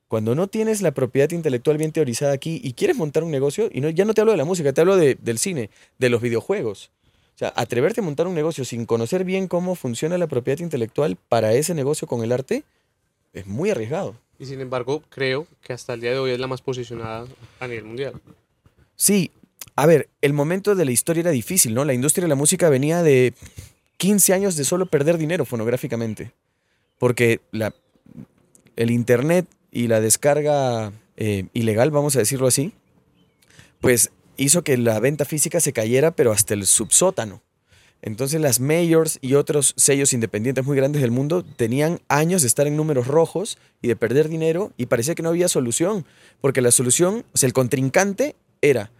[0.08, 3.80] Cuando no tienes la propiedad intelectual bien teorizada aquí y quieres montar un negocio, y
[3.80, 6.22] no, ya no te hablo de la música, te hablo de- del cine, de los
[6.22, 6.90] videojuegos.
[7.34, 11.16] O sea, atreverte a montar un negocio sin conocer bien cómo funciona la propiedad intelectual
[11.16, 12.64] para ese negocio con el arte
[13.32, 14.14] es muy arriesgado.
[14.38, 17.26] Y sin embargo, creo que hasta el día de hoy es la más posicionada
[17.58, 18.14] a nivel mundial.
[18.94, 19.32] Sí,
[19.74, 21.84] a ver, el momento de la historia era difícil, ¿no?
[21.84, 23.34] La industria de la música venía de
[23.96, 26.32] 15 años de solo perder dinero fonográficamente.
[26.98, 27.74] Porque la,
[28.76, 32.72] el internet y la descarga eh, ilegal, vamos a decirlo así,
[33.80, 37.42] pues hizo que la venta física se cayera, pero hasta el subsótano.
[38.02, 42.66] Entonces las majors y otros sellos independientes muy grandes del mundo tenían años de estar
[42.66, 46.04] en números rojos y de perder dinero y parecía que no había solución,
[46.42, 48.90] porque la solución, o sea, el contrincante era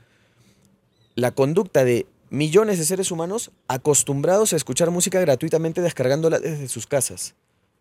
[1.17, 6.87] la conducta de millones de seres humanos acostumbrados a escuchar música gratuitamente descargándola desde sus
[6.87, 7.35] casas.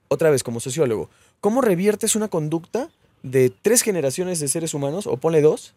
[0.09, 2.89] Otra vez, como sociólogo, ¿cómo reviertes una conducta
[3.23, 5.73] de tres generaciones de seres humanos, o ponle dos?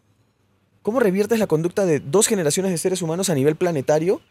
[0.87, 4.21] ¿Cómo reviertes la conducta de dos generaciones de seres humanos a nivel planetario?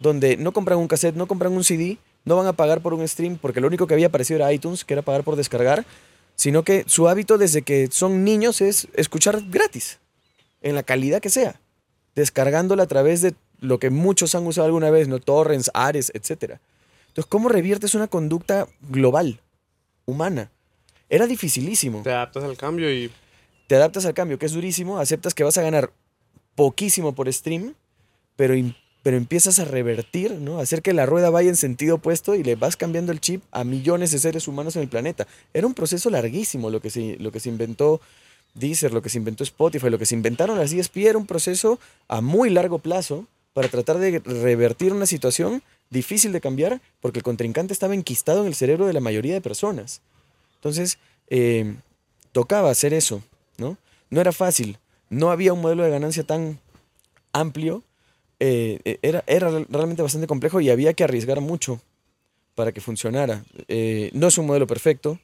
[0.00, 3.06] donde no compran un cassette, no compran un CD, no van a pagar por un
[3.06, 5.86] stream, porque lo único que había aparecido era iTunes, que era pagar por descargar,
[6.34, 10.00] sino que su hábito desde que son niños es escuchar gratis,
[10.62, 11.60] en la calidad que sea,
[12.16, 15.20] descargándola a través de lo que muchos han usado alguna vez, ¿no?
[15.20, 16.58] Torrents, Ares, etc.
[17.06, 19.38] Entonces, ¿cómo reviertes una conducta global,
[20.06, 20.50] humana?
[21.08, 22.02] Era dificilísimo.
[22.02, 23.12] Te adaptas al cambio y...
[23.68, 25.92] Te adaptas al cambio, que es durísimo, aceptas que vas a ganar
[26.54, 27.74] poquísimo por stream,
[28.36, 28.54] pero
[29.02, 30.58] pero empiezas a revertir, ¿no?
[30.58, 33.64] hacer que la rueda vaya en sentido opuesto y le vas cambiando el chip a
[33.64, 35.26] millones de seres humanos en el planeta.
[35.54, 38.00] Era un proceso larguísimo lo que se, lo que se inventó
[38.54, 41.78] Deezer, lo que se inventó Spotify, lo que se inventaron las DSP era un proceso
[42.08, 47.22] a muy largo plazo para tratar de revertir una situación difícil de cambiar porque el
[47.22, 50.02] contrincante estaba enquistado en el cerebro de la mayoría de personas.
[50.56, 51.74] Entonces, eh,
[52.32, 53.22] tocaba hacer eso,
[53.56, 53.76] ¿no?
[54.10, 54.78] No era fácil,
[55.10, 56.58] no había un modelo de ganancia tan
[57.32, 57.84] amplio
[58.42, 61.80] eh, eh, era, era realmente bastante complejo y había que arriesgar mucho
[62.54, 63.44] para que funcionara.
[63.68, 65.20] Eh, no es un modelo perfecto.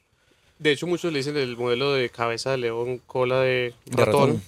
[0.59, 4.41] De hecho, muchos le dicen el modelo de cabeza de león, cola de ratón.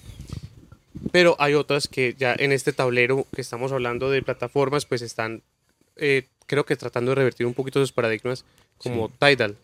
[1.10, 5.42] Pero hay otras que ya en este tablero que estamos hablando de plataformas, pues están,
[6.46, 8.44] creo que tratando de revertir un poquito esos paradigmas,
[8.78, 9.56] como Tidal.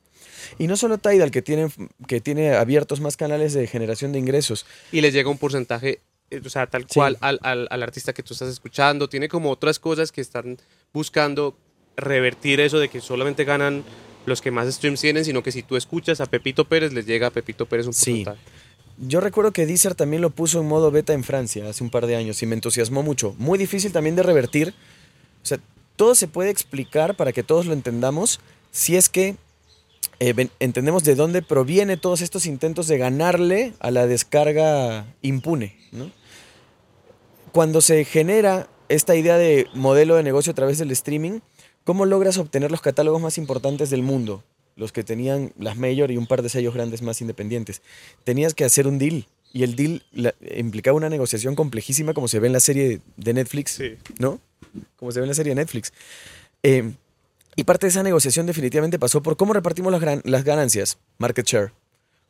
[0.58, 1.68] Y no solo Tidal, que tiene,
[2.06, 4.66] que tiene abiertos más canales de generación de ingresos.
[4.92, 8.32] Y les llega un porcentaje eh, o sea, tal cual al, al, artista que tú
[8.32, 9.08] estás escuchando.
[9.08, 10.58] Tiene como otras cosas que están
[10.92, 11.56] buscando
[11.96, 13.84] revertir eso de que solamente ganan
[14.26, 17.28] los que más streams tienen, sino que si tú escuchas a Pepito Pérez, les llega
[17.28, 18.38] a Pepito Pérez un porcentaje.
[18.98, 22.06] Yo recuerdo que Deezer también lo puso en modo beta en Francia hace un par
[22.06, 23.34] de años y me entusiasmó mucho.
[23.38, 24.74] Muy difícil también de revertir.
[25.42, 25.58] O sea,
[25.96, 28.40] todo se puede explicar para que todos lo entendamos
[28.72, 29.36] si es que
[30.18, 35.76] eh, entendemos de dónde proviene todos estos intentos de ganarle a la descarga impune.
[37.52, 41.40] Cuando se genera esta idea de modelo de negocio a través del streaming,
[41.84, 44.42] ¿cómo logras obtener los catálogos más importantes del mundo?
[44.74, 47.82] Los que tenían las mayor y un par de sellos grandes más independientes.
[48.24, 49.26] Tenías que hacer un deal.
[49.52, 50.04] Y el deal
[50.54, 53.80] implicaba una negociación complejísima, como se ve en la serie de Netflix,
[54.18, 54.38] ¿no?
[54.96, 55.94] Como se ve en la serie de Netflix.
[56.62, 56.92] Eh,
[57.56, 59.90] y parte de esa negociación definitivamente pasó por cómo repartimos
[60.24, 61.72] las, ganancias, market share.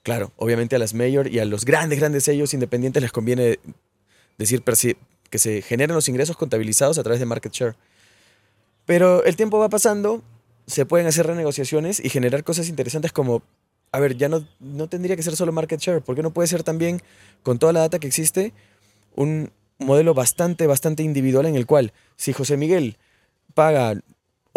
[0.04, 3.58] Claro, obviamente a las mayor y a los grandes, grandes sellos independientes les conviene
[4.38, 7.74] decir que se generen los ingresos contabilizados a través de market share.
[8.86, 10.22] Pero el tiempo va pasando,
[10.68, 13.42] se pueden hacer renegociaciones y generar cosas interesantes como,
[13.90, 16.62] a ver, ya no, no tendría que ser solo market share, porque no puede ser
[16.62, 17.02] también,
[17.42, 18.52] con toda la data que existe,
[19.16, 22.96] un modelo bastante, bastante individual en el cual, si José Miguel
[23.54, 23.96] paga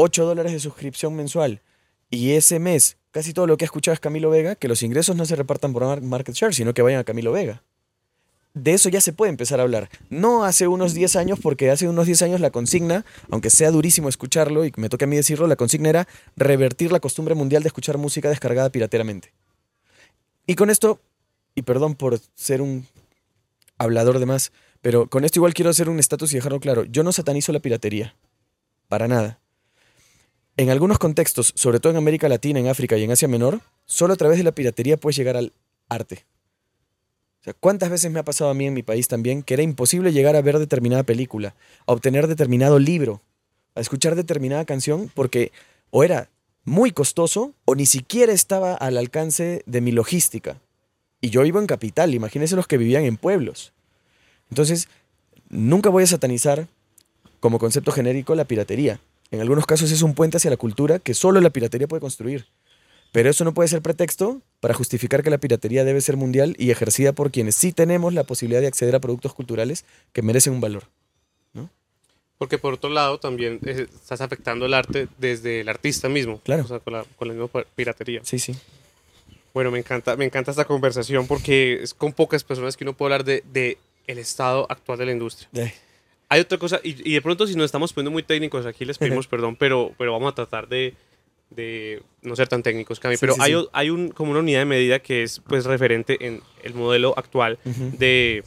[0.01, 1.61] 8 dólares de suscripción mensual
[2.09, 5.17] y ese mes casi todo lo que ha escuchado es Camilo Vega, que los ingresos
[5.17, 7.63] no se repartan por market share, sino que vayan a Camilo Vega.
[8.53, 9.89] De eso ya se puede empezar a hablar.
[10.09, 14.07] No hace unos 10 años, porque hace unos 10 años la consigna, aunque sea durísimo
[14.07, 16.07] escucharlo y me toque a mí decirlo, la consigna era
[16.37, 19.33] revertir la costumbre mundial de escuchar música descargada pirateramente.
[20.47, 21.01] Y con esto,
[21.55, 22.87] y perdón por ser un
[23.77, 26.85] hablador de más, pero con esto igual quiero hacer un estatus y dejarlo claro.
[26.85, 28.15] Yo no satanizo la piratería.
[28.87, 29.39] Para nada.
[30.59, 34.13] En algunos contextos, sobre todo en América Latina, en África y en Asia Menor, solo
[34.13, 35.53] a través de la piratería puedes llegar al
[35.87, 36.25] arte.
[37.61, 40.35] ¿cuántas veces me ha pasado a mí en mi país también que era imposible llegar
[40.35, 41.55] a ver determinada película,
[41.87, 43.21] a obtener determinado libro,
[43.73, 45.53] a escuchar determinada canción porque
[45.91, 46.29] o era
[46.65, 50.59] muy costoso o ni siquiera estaba al alcance de mi logística.
[51.21, 53.71] Y yo vivo en capital, imagínense los que vivían en pueblos.
[54.49, 54.89] Entonces,
[55.47, 56.67] nunca voy a satanizar
[57.39, 58.99] como concepto genérico la piratería.
[59.31, 62.47] En algunos casos es un puente hacia la cultura que solo la piratería puede construir.
[63.11, 66.71] Pero eso no puede ser pretexto para justificar que la piratería debe ser mundial y
[66.71, 70.61] ejercida por quienes sí tenemos la posibilidad de acceder a productos culturales que merecen un
[70.61, 70.83] valor.
[72.37, 76.39] Porque por otro lado también eh, estás afectando el arte desde el artista mismo.
[76.45, 76.63] Claro.
[76.63, 78.21] O sea, con la, con la misma piratería.
[78.23, 78.55] Sí, sí.
[79.53, 83.13] Bueno, me encanta, me encanta esta conversación porque es con pocas personas que uno puede
[83.13, 83.77] hablar de, de
[84.07, 85.49] el estado actual de la industria.
[86.29, 89.27] Hay otra cosa, y, de pronto si nos estamos poniendo muy técnicos aquí les pedimos
[89.27, 90.93] perdón, pero, pero vamos a tratar de,
[91.49, 93.17] de no ser tan técnicos, Cami.
[93.17, 96.75] pero hay, hay un, como una unidad de medida que es pues referente en el
[96.75, 98.43] modelo actual de,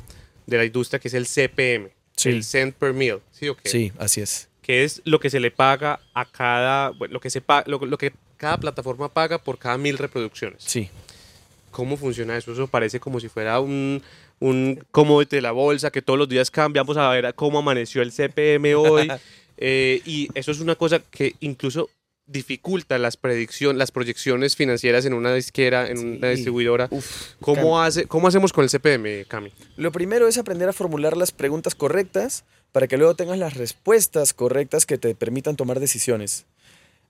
[0.47, 1.91] de, la industria, que es el CPM,
[2.25, 3.21] el cent per meal.
[3.33, 4.49] ¿Sí, sí así es.
[4.63, 7.99] que es lo que se le paga a cada, bueno, lo que, se lo, lo
[7.99, 10.63] que cada plataforma paga por cada mil reproducciones.
[10.65, 10.89] Sí.
[11.73, 12.53] ¿Cómo funciona eso?
[12.53, 14.03] Eso parece como si fuera un,
[14.43, 18.13] un commodity de la bolsa, que todos los días cambiamos a ver cómo amaneció el
[18.13, 19.09] CPM hoy.
[19.65, 21.89] Eh, y eso es una cosa que incluso
[22.27, 26.89] dificulta las predicciones, las proyecciones financieras en una disquera, en una distribuidora.
[26.91, 29.53] Uf, ¿Cómo, hace, ¿Cómo hacemos con el CPM, Cami?
[29.77, 34.33] Lo primero es aprender a formular las preguntas correctas para que luego tengas las respuestas
[34.33, 36.47] correctas que te permitan tomar decisiones.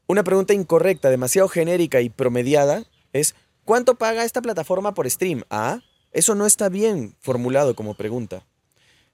[0.07, 5.45] Una pregunta incorrecta, demasiado genérica y promediada es ¿cuánto paga esta plataforma por stream?
[5.49, 5.80] Ah,
[6.12, 8.44] eso no está bien formulado como pregunta.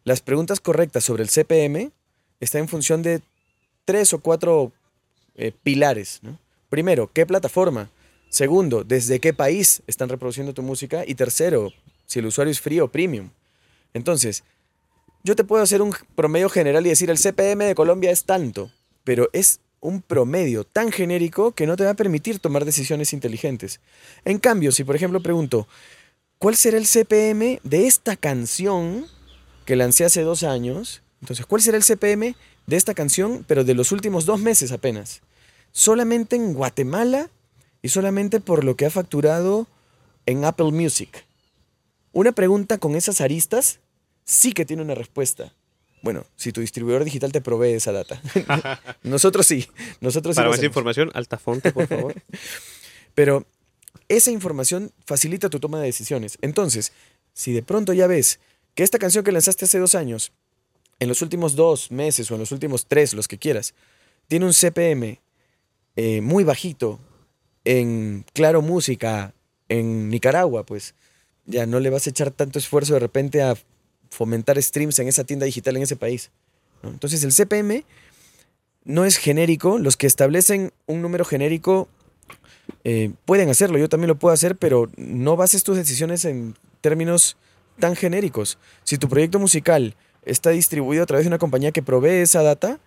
[0.05, 1.93] Las preguntas correctas sobre el CPM
[2.41, 3.23] están en función de
[3.85, 4.73] tres o cuatro
[5.35, 6.21] eh, pilares.
[6.69, 7.91] Primero, ¿qué plataforma?
[8.29, 11.05] Segundo, ¿desde qué país están reproduciendo tu música?
[11.07, 11.73] Y tercero,
[12.07, 13.31] si el usuario es free o premium.
[13.95, 14.45] Entonces,
[15.25, 18.71] yo te puedo hacer un promedio general y decir el CPM de Colombia es tanto,
[19.05, 23.81] pero es un promedio tan genérico que no te va a permitir tomar decisiones inteligentes.
[24.25, 25.69] En cambio, si por ejemplo pregunto,
[26.39, 29.07] ¿cuál será el CPM de esta canción
[29.65, 31.03] que lancé hace dos años?
[31.21, 32.35] Entonces, ¿cuál será el CPM
[32.67, 35.21] de esta canción, pero de los últimos dos meses apenas?
[35.73, 37.31] Solamente en Guatemala
[37.83, 39.67] y solamente por lo que ha facturado
[40.27, 41.25] en Apple Music.
[42.13, 43.81] Una pregunta con esas aristas
[44.25, 45.53] sí que tiene una respuesta.
[46.03, 48.21] Bueno, si tu distribuidor digital te provee esa data.
[49.03, 49.67] nosotros sí,
[50.01, 50.71] nosotros sí Para más hacemos.
[50.71, 52.15] información, Altafonte, por favor.
[53.15, 53.47] Pero
[54.09, 56.39] esa información facilita tu toma de decisiones.
[56.41, 56.93] Entonces,
[57.33, 58.41] si de pronto ya ves
[58.75, 60.33] que esta canción que lanzaste hace dos años,
[61.01, 63.75] en los últimos dos meses o en los últimos tres, los que quieras,
[64.27, 65.21] tiene un CPM
[65.97, 67.01] eh, muy bajito
[67.65, 69.35] en Claro Música,
[69.69, 70.95] en Nicaragua, pues
[71.47, 73.57] ya no le vas a echar tanto esfuerzo de repente a
[74.11, 76.31] fomentar streams en esa tienda digital en ese país.
[76.83, 77.85] Entonces el CPM
[78.85, 81.89] no es genérico, los que establecen un número genérico
[82.91, 87.37] eh, pueden hacerlo, yo también lo puedo hacer, pero no bases tus decisiones en términos
[87.79, 88.57] tan genéricos.
[88.83, 92.81] Si tu proyecto musical está distribuido a través de una compañía que provee esa data,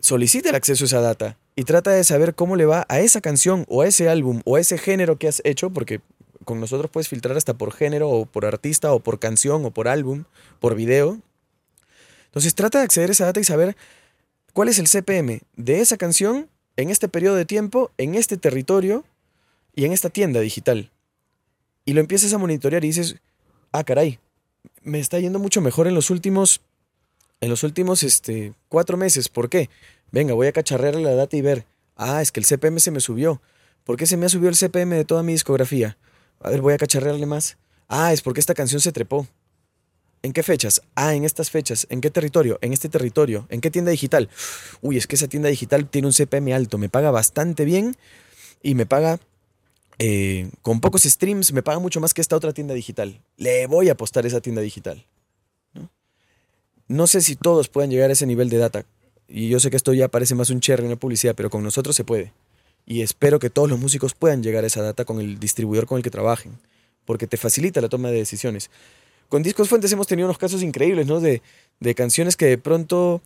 [0.00, 3.20] solicita el acceso a esa data y trata de saber cómo le va a esa
[3.20, 6.00] canción o a ese álbum o a ese género que has hecho, porque
[6.44, 9.86] con nosotros puedes filtrar hasta por género o por artista o por canción o por
[9.86, 10.24] álbum,
[10.58, 11.20] por video.
[12.26, 13.76] Entonces trata de acceder a esa data y saber
[14.52, 19.04] cuál es el CPM de esa canción en este periodo de tiempo, en este territorio
[19.74, 20.90] y en esta tienda digital.
[21.84, 23.16] Y lo empiezas a monitorear y dices,
[23.72, 24.18] ah, caray,
[24.82, 26.60] me está yendo mucho mejor en los últimos,
[27.40, 29.28] en los últimos este, cuatro meses.
[29.28, 29.68] ¿Por qué?
[30.10, 31.66] Venga, voy a cacharrear la data y ver,
[31.96, 33.40] ah, es que el CPM se me subió.
[33.84, 35.96] ¿Por qué se me ha subido el CPM de toda mi discografía?
[36.40, 37.58] A ver, voy a cacharrearle más.
[37.88, 39.26] Ah, es porque esta canción se trepó.
[40.24, 40.80] ¿En qué fechas?
[40.94, 41.86] Ah, en estas fechas.
[41.90, 42.58] ¿En qué territorio?
[42.62, 43.46] En este territorio.
[43.50, 44.30] ¿En qué tienda digital?
[44.80, 47.94] Uy, es que esa tienda digital tiene un CPM alto, me paga bastante bien
[48.62, 49.20] y me paga
[49.98, 53.20] eh, con pocos streams, me paga mucho más que esta otra tienda digital.
[53.36, 55.04] Le voy a apostar esa tienda digital.
[55.74, 55.90] ¿no?
[56.88, 58.86] no sé si todos puedan llegar a ese nivel de data.
[59.28, 61.94] Y yo sé que esto ya parece más un cherry, una publicidad, pero con nosotros
[61.94, 62.32] se puede.
[62.86, 65.98] Y espero que todos los músicos puedan llegar a esa data con el distribuidor con
[65.98, 66.52] el que trabajen,
[67.04, 68.70] porque te facilita la toma de decisiones.
[69.28, 71.20] Con Discos Fuentes hemos tenido unos casos increíbles, ¿no?
[71.20, 71.42] De,
[71.80, 73.20] de canciones que de pronto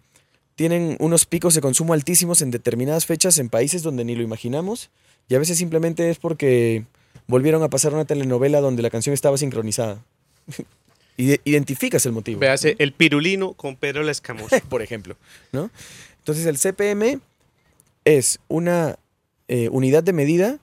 [0.55, 4.91] tienen unos picos de consumo altísimos en determinadas fechas en países donde ni lo imaginamos,
[5.29, 6.85] y a veces simplemente es porque
[7.27, 10.03] volvieron a pasar una telenovela donde la canción estaba sincronizada.
[11.17, 12.41] Ide- Identificas el motivo.
[12.41, 14.61] Véase El Pirulino con Pedro la Escamosa.
[14.69, 15.17] por ejemplo,
[15.53, 15.71] ¿no?
[16.19, 17.21] Entonces el CPM
[18.05, 18.99] es una
[19.49, 20.59] eh, unidad de medida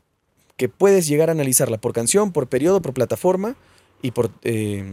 [0.57, 3.55] que puedes llegar a analizarla por canción, por periodo, por plataforma
[4.01, 4.85] y por, eh,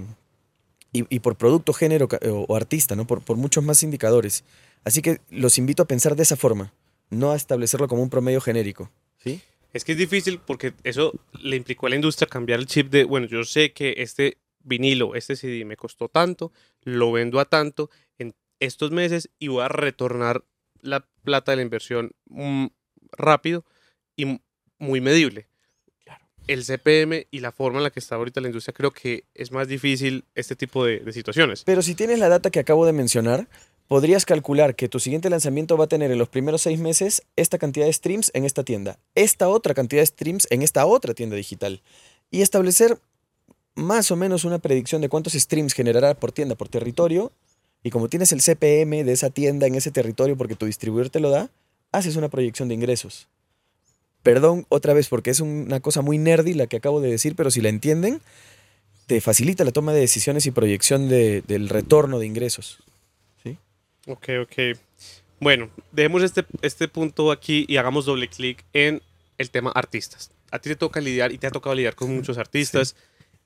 [0.93, 3.07] y, por producto, género o, o artista, ¿no?
[3.07, 4.45] Por, por muchos más indicadores.
[4.85, 6.75] Así que los invito a pensar de esa forma,
[7.11, 8.91] no a establecerlo como un promedio genérico.
[9.19, 9.41] ¿sí?
[9.73, 13.05] Es que es difícil porque eso le implicó a la industria cambiar el chip de,
[13.05, 17.91] bueno, yo sé que este vinilo, este CD me costó tanto, lo vendo a tanto
[18.19, 20.45] en estos meses y voy a retornar
[20.81, 22.67] la plata de la inversión mm,
[23.13, 23.65] rápido
[24.17, 24.41] y
[24.79, 25.49] muy medible.
[26.47, 29.53] El CPM y la forma en la que está ahorita la industria creo que es
[29.53, 31.63] más difícil este tipo de, situaciones.
[31.65, 33.49] Pero si tienes la data que acabo de mencionar,
[33.89, 37.59] podrías calcular que tu siguiente lanzamiento va a tener en los primeros seis meses esta
[37.59, 41.37] cantidad de streams en esta tienda, esta otra cantidad de streams en esta otra tienda
[41.37, 41.83] digital,
[42.31, 42.99] y establecer
[43.75, 47.33] más o menos una predicción de cuántos streams generará por tienda, por territorio,
[47.83, 51.21] y como tienes el CPM de esa tienda en ese territorio porque tu distribuidor te
[51.21, 51.51] lo da,
[51.91, 53.29] haces una proyección de ingresos.
[54.23, 57.51] Perdón otra vez porque es una cosa muy nerdy la que acabo de decir, pero
[57.51, 58.21] si la entienden,
[59.07, 62.79] te facilita la toma de decisiones y proyección de- del retorno de ingresos.
[64.09, 64.77] Ok, ok.
[65.39, 69.01] Bueno, dejemos este, este punto aquí y hagamos doble clic en
[69.39, 70.33] el tema artistas.
[70.51, 72.97] A ti te toca lidiar y te ha tocado lidiar con muchos artistas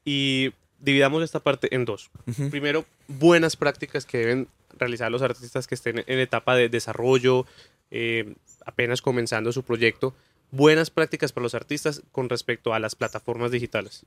[0.02, 2.10] y dividamos esta parte en dos.
[2.50, 4.48] Primero, buenas prácticas que deben
[4.78, 7.44] realizar los artistas que estén en etapa de desarrollo,
[7.90, 10.14] eh, apenas comenzando su proyecto.
[10.50, 14.04] Buenas prácticas para los artistas con respecto a las plataformas digitales.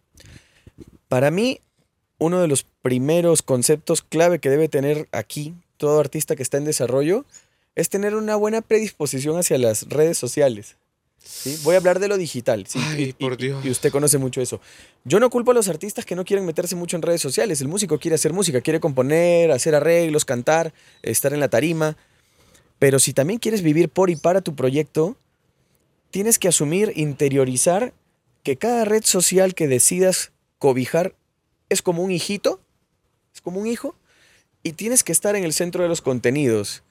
[1.08, 1.62] Para mí,
[2.18, 6.66] uno de los primeros conceptos clave que debe tener aquí todo artista que está en
[6.66, 7.26] desarrollo
[7.76, 10.76] es tener una buena predisposición hacia las redes sociales.
[11.24, 11.58] ¿sí?
[11.64, 12.66] Voy a hablar de lo digital.
[12.68, 12.80] ¿sí?
[12.82, 13.64] Ay, Y- por Dios.
[13.66, 14.60] Y usted conoce mucho eso.
[15.06, 17.62] Yo no culpo a los artistas que no quieren meterse mucho en redes sociales.
[17.62, 20.74] El músico quiere hacer música, quiere componer, hacer arreglos, cantar,
[21.04, 21.96] estar en la tarima.
[22.80, 25.16] Pero si también quieres vivir por y para tu proyecto,
[26.12, 27.94] tienes que asumir, interiorizar
[28.44, 31.14] que cada red social que decidas cobijar
[31.70, 32.60] es como un hijito,
[33.34, 33.96] es como un hijo,
[34.64, 36.84] y tienes que estar en el centro de los contenidos.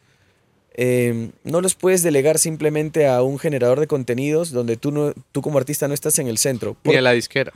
[0.81, 5.43] Eh, no los puedes delegar simplemente a un generador de contenidos donde tú, no, tú
[5.43, 6.77] como artista no estás en el centro.
[6.85, 7.53] Ni Por- a la disquera.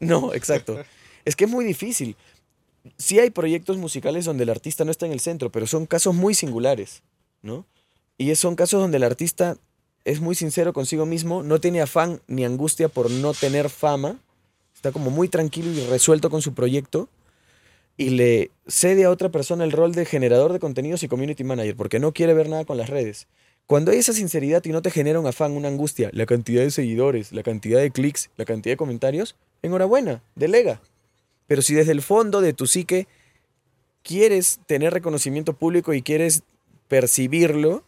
[0.00, 0.82] no, exacto.
[1.24, 2.16] es que es muy difícil.
[2.98, 6.14] Sí hay proyectos musicales donde el artista no está en el centro, pero son casos
[6.14, 7.02] muy singulares,
[7.42, 7.64] ¿no?
[8.18, 9.56] Y son casos donde el artista
[10.04, 14.18] es muy sincero consigo mismo, no tiene afán ni angustia por no tener fama,
[14.74, 17.08] está como muy tranquilo y resuelto con su proyecto
[17.96, 21.76] y le cede a otra persona el rol de generador de contenidos y community manager
[21.76, 23.26] porque no quiere ver nada con las redes.
[23.66, 26.70] Cuando hay esa sinceridad y no te genera un afán, una angustia, la cantidad de
[26.70, 30.82] seguidores, la cantidad de clics, la cantidad de comentarios, enhorabuena, delega.
[31.46, 33.06] Pero si desde el fondo de tu psique
[34.02, 36.42] quieres tener reconocimiento público y quieres
[36.88, 37.84] percibirlo,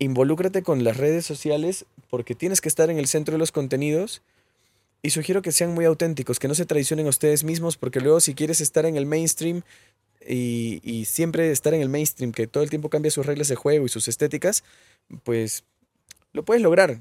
[0.00, 4.22] involúcrate con las redes sociales porque tienes que estar en el centro de los contenidos
[5.02, 8.18] y sugiero que sean muy auténticos, que no se traicionen a ustedes mismos porque luego
[8.20, 9.62] si quieres estar en el mainstream
[10.26, 13.54] y, y siempre estar en el mainstream, que todo el tiempo cambia sus reglas de
[13.54, 14.64] juego y sus estéticas,
[15.22, 15.64] pues
[16.32, 16.98] lo puedes lograr,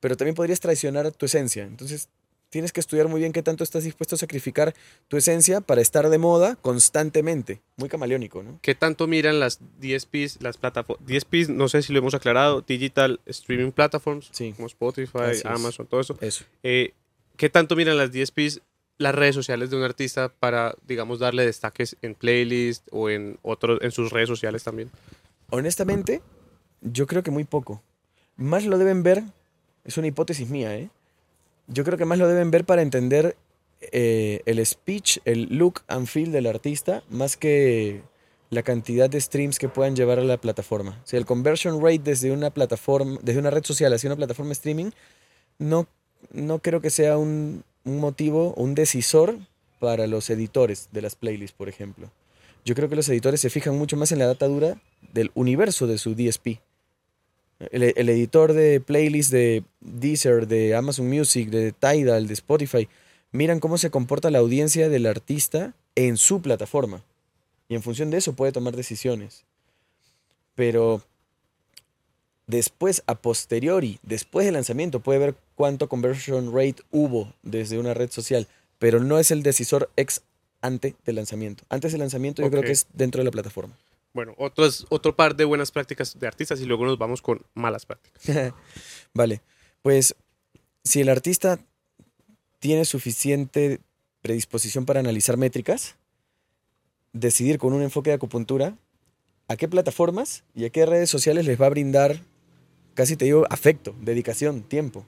[0.00, 1.64] pero también podrías traicionar tu esencia.
[1.64, 2.08] Entonces
[2.52, 4.74] tienes que estudiar muy bien qué tanto estás dispuesto a sacrificar
[5.08, 7.62] tu esencia para estar de moda constantemente.
[7.78, 8.58] Muy camaleónico, ¿no?
[8.60, 11.06] ¿Qué tanto miran las DSPs, las plataformas?
[11.06, 14.52] DSPs, no sé si lo hemos aclarado, Digital Streaming Platforms, Sí.
[14.52, 15.46] como Spotify, Así es.
[15.46, 16.18] Amazon, todo eso.
[16.20, 16.44] Eso.
[16.62, 16.92] Eh,
[17.38, 18.60] ¿Qué tanto miran las DSPs
[18.98, 23.78] las redes sociales de un artista para, digamos, darle destaques en playlist o en otros,
[23.80, 24.90] en sus redes sociales también?
[25.48, 26.20] Honestamente,
[26.82, 27.82] yo creo que muy poco.
[28.36, 29.22] Más lo deben ver,
[29.84, 30.90] es una hipótesis mía, ¿eh?
[31.68, 33.36] Yo creo que más lo deben ver para entender
[33.80, 38.02] eh, el speech, el look and feel del artista, más que
[38.50, 41.02] la cantidad de streams que puedan llevar a la plataforma.
[41.10, 44.90] O el conversion rate desde una plataforma, desde una red social hacia una plataforma streaming,
[45.58, 45.86] no,
[46.32, 49.38] no creo que sea un motivo, un decisor
[49.80, 52.10] para los editores de las playlists, por ejemplo.
[52.64, 54.80] Yo creo que los editores se fijan mucho más en la data dura
[55.12, 56.60] del universo de su DSP.
[57.70, 62.88] El, el editor de playlists de Deezer, de Amazon Music, de Tidal, de Spotify,
[63.30, 67.02] miran cómo se comporta la audiencia del artista en su plataforma.
[67.68, 69.44] Y en función de eso puede tomar decisiones.
[70.54, 71.02] Pero
[72.46, 78.10] después, a posteriori, después del lanzamiento, puede ver cuánto conversion rate hubo desde una red
[78.10, 78.46] social.
[78.78, 80.22] Pero no es el decisor ex
[80.60, 81.64] ante del lanzamiento.
[81.68, 83.76] Antes del lanzamiento yo creo que es dentro de la plataforma.
[84.14, 87.86] Bueno, otros, otro par de buenas prácticas de artistas y luego nos vamos con malas
[87.86, 88.52] prácticas.
[89.14, 89.40] vale,
[89.80, 90.14] pues
[90.84, 91.58] si el artista
[92.58, 93.80] tiene suficiente
[94.20, 95.96] predisposición para analizar métricas,
[97.12, 98.76] decidir con un enfoque de acupuntura
[99.48, 102.20] a qué plataformas y a qué redes sociales les va a brindar,
[102.94, 105.04] casi te digo, afecto, dedicación, tiempo.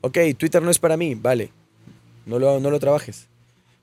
[0.00, 1.52] Ok, Twitter no es para mí, vale,
[2.26, 3.28] no lo, no lo trabajes.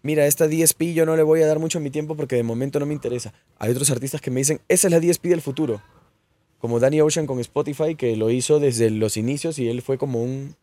[0.03, 2.79] Mira, esta DSP yo no le voy a dar mucho mi tiempo porque de momento
[2.79, 3.33] no me interesa.
[3.57, 5.81] Hay otros artistas que me dicen, esa es la DSP del futuro.
[6.59, 10.23] Como Danny Ocean con Spotify, que lo hizo desde los inicios y él fue como
[10.23, 10.55] un,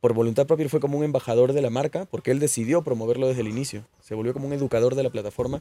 [0.00, 3.40] por voluntad propia, fue como un embajador de la marca porque él decidió promoverlo desde
[3.40, 3.84] el inicio.
[4.00, 5.60] Se volvió como un educador de la plataforma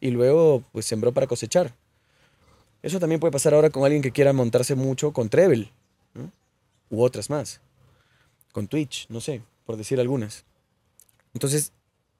[0.00, 1.74] y luego pues sembró para cosechar.
[2.82, 5.70] Eso también puede pasar ahora con alguien que quiera montarse mucho con Treble,
[6.14, 6.30] ¿no?
[6.90, 7.60] u otras más.
[8.52, 10.44] Con Twitch, no sé, por decir algunas.
[11.34, 11.72] Entonces,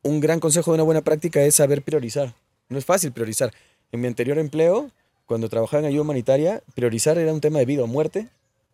[0.03, 2.35] un gran consejo de una buena práctica es saber priorizar.
[2.69, 3.53] No es fácil priorizar.
[3.93, 4.91] En mi anterior empleo,
[5.27, 8.29] cuando trabajaba en ayuda humanitaria, priorizar era un tema de vida o muerte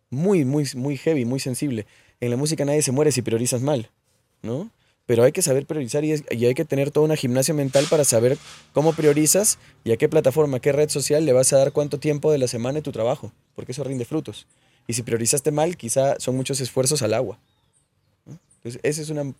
[0.09, 1.85] muy, muy, muy heavy, muy sensible.
[2.19, 3.89] En la música nadie se muere si priorizas mal,
[4.41, 4.69] ¿no?
[5.05, 8.37] Pero hay que saber priorizar y, hay que tener toda una gimnasia mental para saber
[8.73, 11.99] cómo priorizas y a qué plataforma, a qué red social le vas a dar cuánto
[11.99, 14.47] tiempo de la semana de tu trabajo, porque eso rinde frutos.
[14.87, 17.37] Y si priorizaste mal, quizá son muchos esfuerzos al agua.
[18.25, 19.31] Entonces, esa es una,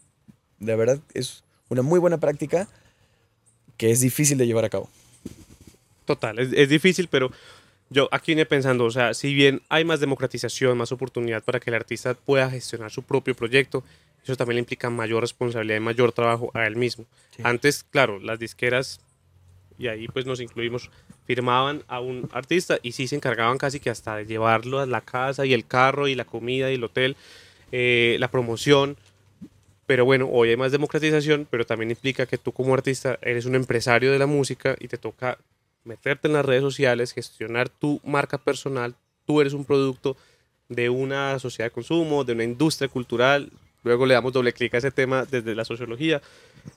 [0.59, 2.67] de verdad, es una muy buena práctica
[3.77, 4.89] que es difícil de llevar a cabo.
[6.05, 7.31] Total, es, es difícil, pero
[7.89, 11.69] Yo aquí vine pensando, o sea, si bien hay más democratización, más oportunidad para que
[11.69, 13.83] el artista pueda gestionar su propio proyecto,
[14.23, 17.05] eso también le implica mayor responsabilidad y mayor trabajo a él mismo.
[17.35, 17.43] Sí.
[17.45, 18.99] Antes, claro, las disqueras,
[19.77, 20.89] y ahí pues nos incluimos,
[21.25, 25.01] firmaban a un artista y sí se encargaban casi que hasta de llevarlo a la
[25.01, 27.15] casa y el carro y la comida y el hotel,
[27.71, 28.97] eh, la promoción.
[29.85, 33.55] Pero bueno, hoy hay más democratización, pero también implica que tú como artista eres un
[33.55, 35.37] empresario de la música y te toca
[35.83, 40.17] meterte en las redes sociales, gestionar tu marca personal, tú eres un producto
[40.69, 43.51] de una sociedad de consumo, de una industria cultural,
[43.83, 46.21] luego le damos doble clic a ese tema desde la sociología,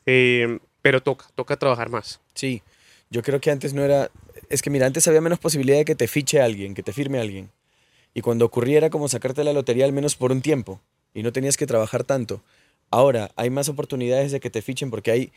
[0.04, 2.20] eh, pero toca, toca trabajar más.
[2.34, 2.62] Sí,
[3.10, 4.10] yo creo que antes no era...
[4.50, 7.18] Es que mira, antes había menos posibilidad de que te fiche alguien, que te firme
[7.18, 7.50] alguien.
[8.14, 10.80] Y cuando ocurriera como sacarte la lotería al menos por un tiempo
[11.14, 12.42] y no tenías que trabajar tanto.
[12.90, 15.32] Ahora hay más oportunidades de que te fichen porque hay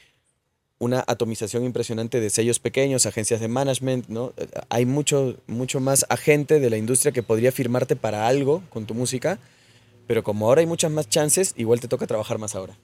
[0.80, 4.34] una atomización impresionante de sellos pequeños, agencias de management, ¿no?
[4.70, 8.94] Hay mucho, mucho más agente de la industria que podría firmarte para algo con tu
[8.96, 9.38] música,
[10.08, 12.76] pero como ahora hay muchas más chances, igual te toca trabajar más ahora.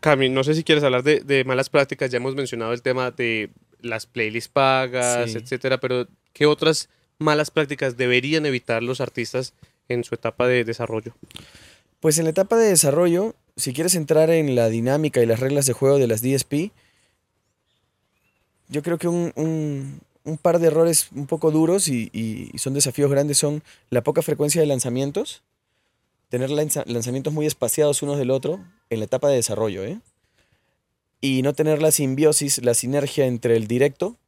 [0.00, 3.10] Cami, no sé si quieres hablar de, de malas prácticas, ya hemos mencionado el tema
[3.10, 3.48] de
[3.80, 5.38] las playlists pagas, Sí.
[5.38, 9.54] etcétera, pero ¿qué otras malas prácticas deberían evitar los artistas
[9.88, 11.14] en su etapa de desarrollo?
[12.04, 15.64] Pues en la etapa de desarrollo, si quieres entrar en la dinámica y las reglas
[15.64, 16.70] de juego de las DSP,
[18.68, 23.38] yo creo que un, un- par de errores un poco duros y, son desafíos grandes
[23.38, 25.42] son la poca frecuencia de lanzamientos,
[26.28, 29.98] tener lanza- lanzamientos muy espaciados unos del otro en la etapa de desarrollo, ¿eh?
[31.22, 34.18] Y no tener la simbiosis, la sinergia entre el directo,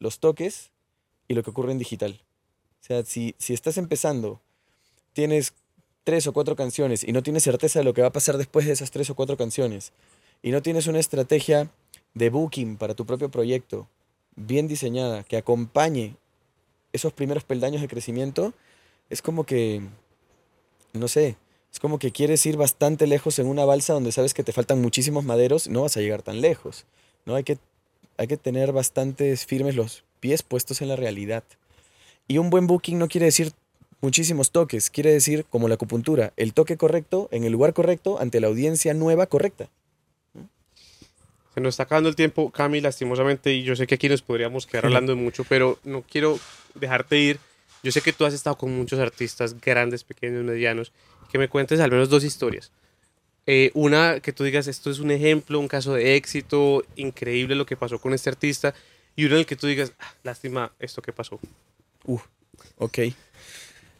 [0.00, 0.72] los toques
[1.28, 2.20] y lo que ocurre en digital.
[2.80, 4.40] O sea, si, si estás empezando,
[5.12, 5.54] tienes
[6.04, 8.66] tres o cuatro canciones y no tienes certeza de lo que va a pasar después
[8.66, 9.92] de esas tres o cuatro canciones
[10.42, 11.70] y no tienes una estrategia
[12.14, 13.88] de booking para tu propio proyecto
[14.36, 16.16] bien diseñada que acompañe
[16.92, 18.52] esos primeros peldaños de crecimiento,
[19.08, 19.82] es como que,
[20.92, 21.36] no sé,
[21.72, 24.82] es como que quieres ir bastante lejos en una balsa donde sabes que te faltan
[24.82, 26.84] muchísimos maderos, no vas a llegar tan lejos,
[27.24, 27.34] ¿no?
[27.34, 27.58] Hay que,
[28.18, 31.44] hay que tener bastantes firmes los pies puestos en la realidad.
[32.28, 33.52] Y un buen booking no quiere decir
[34.02, 38.40] muchísimos toques, quiere decir, como la acupuntura, el toque correcto en el lugar correcto ante
[38.40, 39.70] la audiencia nueva correcta.
[41.54, 44.66] Se nos está acabando el tiempo, Cami, lastimosamente, y yo sé que aquí nos podríamos
[44.66, 46.38] quedar hablando de mucho, pero no quiero
[46.74, 47.38] dejarte ir.
[47.82, 50.92] Yo sé que tú has estado con muchos artistas grandes, pequeños, medianos,
[51.30, 52.72] que me cuentes al menos dos historias.
[53.46, 57.66] Eh, una que tú digas, esto es un ejemplo, un caso de éxito, increíble lo
[57.66, 58.72] que pasó con este artista,
[59.14, 61.38] y uno en el que tú digas, "Ah, lástima esto que pasó.
[62.04, 62.20] Uh,
[62.78, 62.98] ok.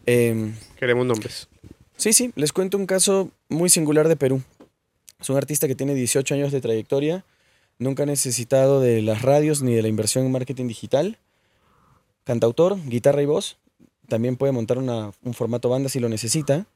[0.07, 1.49] Em, Queremos nombres.
[1.97, 4.43] Sí, sí, les cuento un caso muy singular de Perú.
[5.21, 7.25] Es un artista que tiene 18 años de trayectoria,
[7.79, 11.19] nunca ha necesitado de las radios ni de la inversión en marketing digital.
[12.25, 13.59] Cantautor, guitarra y voz.
[14.09, 16.67] También puede montar una- un formato banda si lo necesita.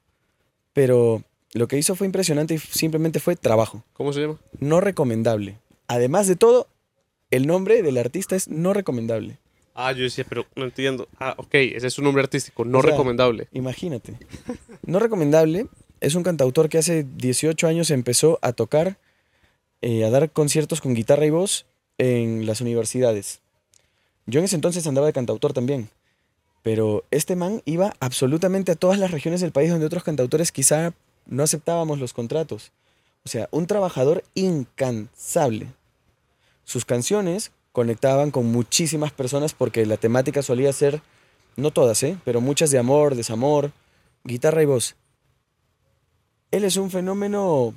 [0.73, 1.23] Pero
[1.53, 3.83] lo que hizo fue impresionante y simplemente fue trabajo.
[3.93, 4.37] ¿Cómo se llama?
[4.59, 5.57] No recomendable.
[5.87, 6.67] Además de todo,
[7.31, 9.37] el nombre del artista es no recomendable.
[9.79, 11.07] Ah, yo decía, pero no entiendo.
[11.19, 13.47] Ah, ok, ese es su nombre artístico, no O sea, recomendable.
[13.53, 14.17] Imagínate.
[14.81, 15.67] No recomendable
[15.99, 18.97] es un cantautor que hace 18 años empezó a tocar,
[19.81, 21.67] eh, a dar conciertos con guitarra y voz
[21.99, 23.41] en las universidades.
[24.25, 25.89] Yo en ese entonces andaba de cantautor también.
[26.63, 30.93] Pero este man iba absolutamente a todas las regiones del país donde otros cantautores quizá
[31.27, 32.71] no aceptábamos los contratos.
[33.25, 35.67] O sea, un trabajador incansable.
[36.63, 40.99] Sus canciones conectaban con muchísimas personas porque la temática solía ser
[41.57, 42.17] no todas, ¿eh?
[42.25, 43.71] pero muchas de amor, desamor,
[44.23, 44.95] guitarra y voz.
[46.49, 47.75] Él es un fenómeno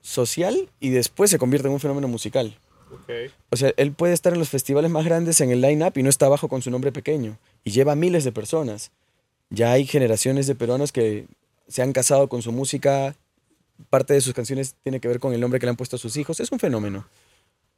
[0.00, 2.58] social y después se convierte en un fenómeno musical.
[3.50, 6.10] O sea, él puede estar en los festivales más grandes en el line-up y no
[6.10, 7.38] está abajo con su nombre pequeño.
[7.62, 8.90] Y lleva miles de personas.
[9.50, 11.28] Ya hay generaciones de peruanos que
[11.68, 13.14] se han casado con su música.
[13.88, 16.00] Parte de sus canciones tiene que ver con el nombre que le han puesto a
[16.00, 16.40] sus hijos.
[16.40, 17.06] Es un fenómeno.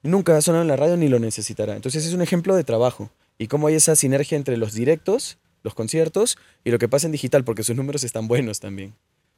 [0.03, 1.76] Nunca ha sonado en la radio ni lo necesitará.
[1.76, 3.11] Entonces es un ejemplo de trabajo.
[3.38, 7.12] Y cómo hay esa sinergia entre los directos, los conciertos y lo que pasa en
[7.12, 8.94] digital, porque sus números están buenos también.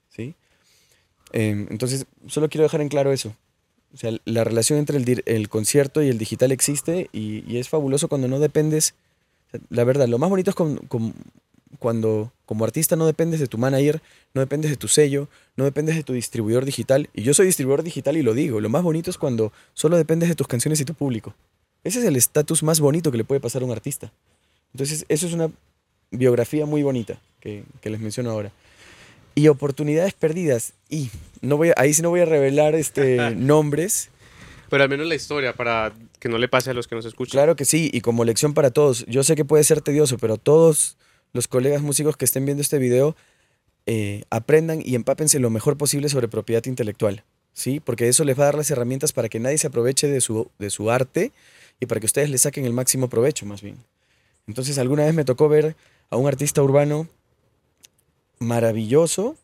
[0.08, 0.34] ¿Sí?
[1.32, 3.34] Em, entonces, solo quiero dejar en claro eso.
[3.92, 8.08] O sea, la relación entre el, el concierto y el digital existe y, es fabuloso
[8.08, 8.94] cuando no dependes.
[9.70, 11.14] La verdad, lo más bonito es con- con-
[11.78, 14.00] cuando como artista no dependes de tu manager,
[14.32, 17.08] no dependes de tu sello, no dependes de tu distribuidor digital.
[17.14, 18.60] Y yo soy distribuidor digital y lo digo.
[18.60, 21.34] Lo más bonito es cuando solo dependes de tus canciones y tu público.
[21.84, 24.12] Ese es el estatus más bonito que le puede pasar a un artista.
[24.72, 25.50] Entonces, eso es una
[26.10, 28.52] biografía muy bonita que, que les menciono ahora.
[29.34, 30.72] Y oportunidades perdidas.
[30.88, 34.10] Y no voy a- ahí sí no voy a revelar este, nombres.
[34.70, 37.32] Pero al menos la historia, para que no le pase a los que nos escuchan.
[37.32, 40.36] Claro que sí, y como lección para todos, yo sé que puede ser tedioso, pero
[40.38, 40.96] todos
[41.32, 43.14] los colegas músicos que estén viendo este video
[43.86, 47.22] eh, aprendan y empápense lo mejor posible sobre propiedad intelectual,
[47.52, 47.80] ¿sí?
[47.80, 50.48] Porque eso les va a dar las herramientas para que nadie se aproveche de su,
[50.58, 51.32] de su arte
[51.80, 53.76] y para que ustedes le saquen el máximo provecho, más bien.
[54.46, 55.76] Entonces, alguna vez me tocó ver
[56.10, 57.08] a un artista urbano
[58.38, 59.36] maravilloso,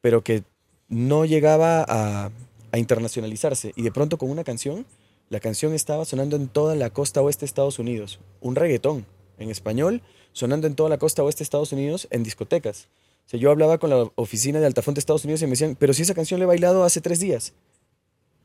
[0.00, 0.42] pero que
[0.88, 2.30] no llegaba a,
[2.72, 3.72] a internacionalizarse.
[3.76, 4.86] Y de pronto con una canción,
[5.30, 8.18] la canción estaba sonando en toda la costa oeste de Estados Unidos.
[8.40, 9.06] Un reggaetón
[9.38, 12.88] en español sonando en toda la costa oeste de Estados Unidos en discotecas.
[13.28, 15.76] O sea, yo hablaba con la oficina de Altafonte de Estados Unidos y me decían,
[15.78, 17.52] pero si esa canción la he bailado hace tres días,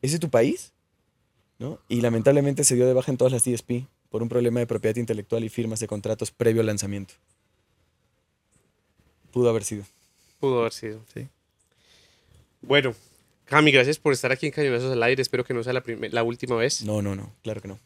[0.02, 0.74] ¿ese es tu país?
[1.58, 1.80] ¿No?
[1.88, 4.96] Y lamentablemente se dio de baja en todas las DSP por un problema de propiedad
[4.96, 7.14] intelectual y firmas de contratos previo al lanzamiento.
[9.32, 9.84] Pudo haber sido.
[10.38, 11.00] Pudo haber sido.
[11.14, 11.28] Sí.
[12.60, 12.94] Bueno,
[13.46, 15.22] Cami, gracias por estar aquí en Cañonazos al aire.
[15.22, 16.84] Espero que no sea la última vez.
[16.84, 17.80] No, no, no, claro que no.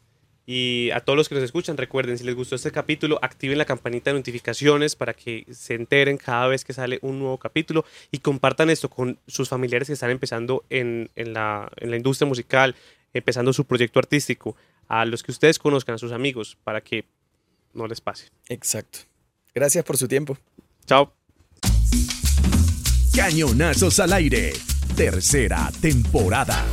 [0.51, 3.65] Y a todos los que nos escuchan, recuerden, si les gustó este capítulo, activen la
[3.65, 8.17] campanita de notificaciones para que se enteren cada vez que sale un nuevo capítulo y
[8.17, 12.75] compartan esto con sus familiares que están empezando en, en la, en la industria musical,
[13.13, 14.55] empezando su proyecto artístico,
[14.87, 17.05] a los que ustedes conozcan, a sus amigos, para que
[17.75, 18.31] no les pase.
[18.47, 19.01] Exacto.
[19.53, 20.35] Gracias por su tiempo.
[20.87, 21.13] Chao.
[23.15, 24.53] Cañonazos al aire.
[24.95, 26.65] Tercera temporada.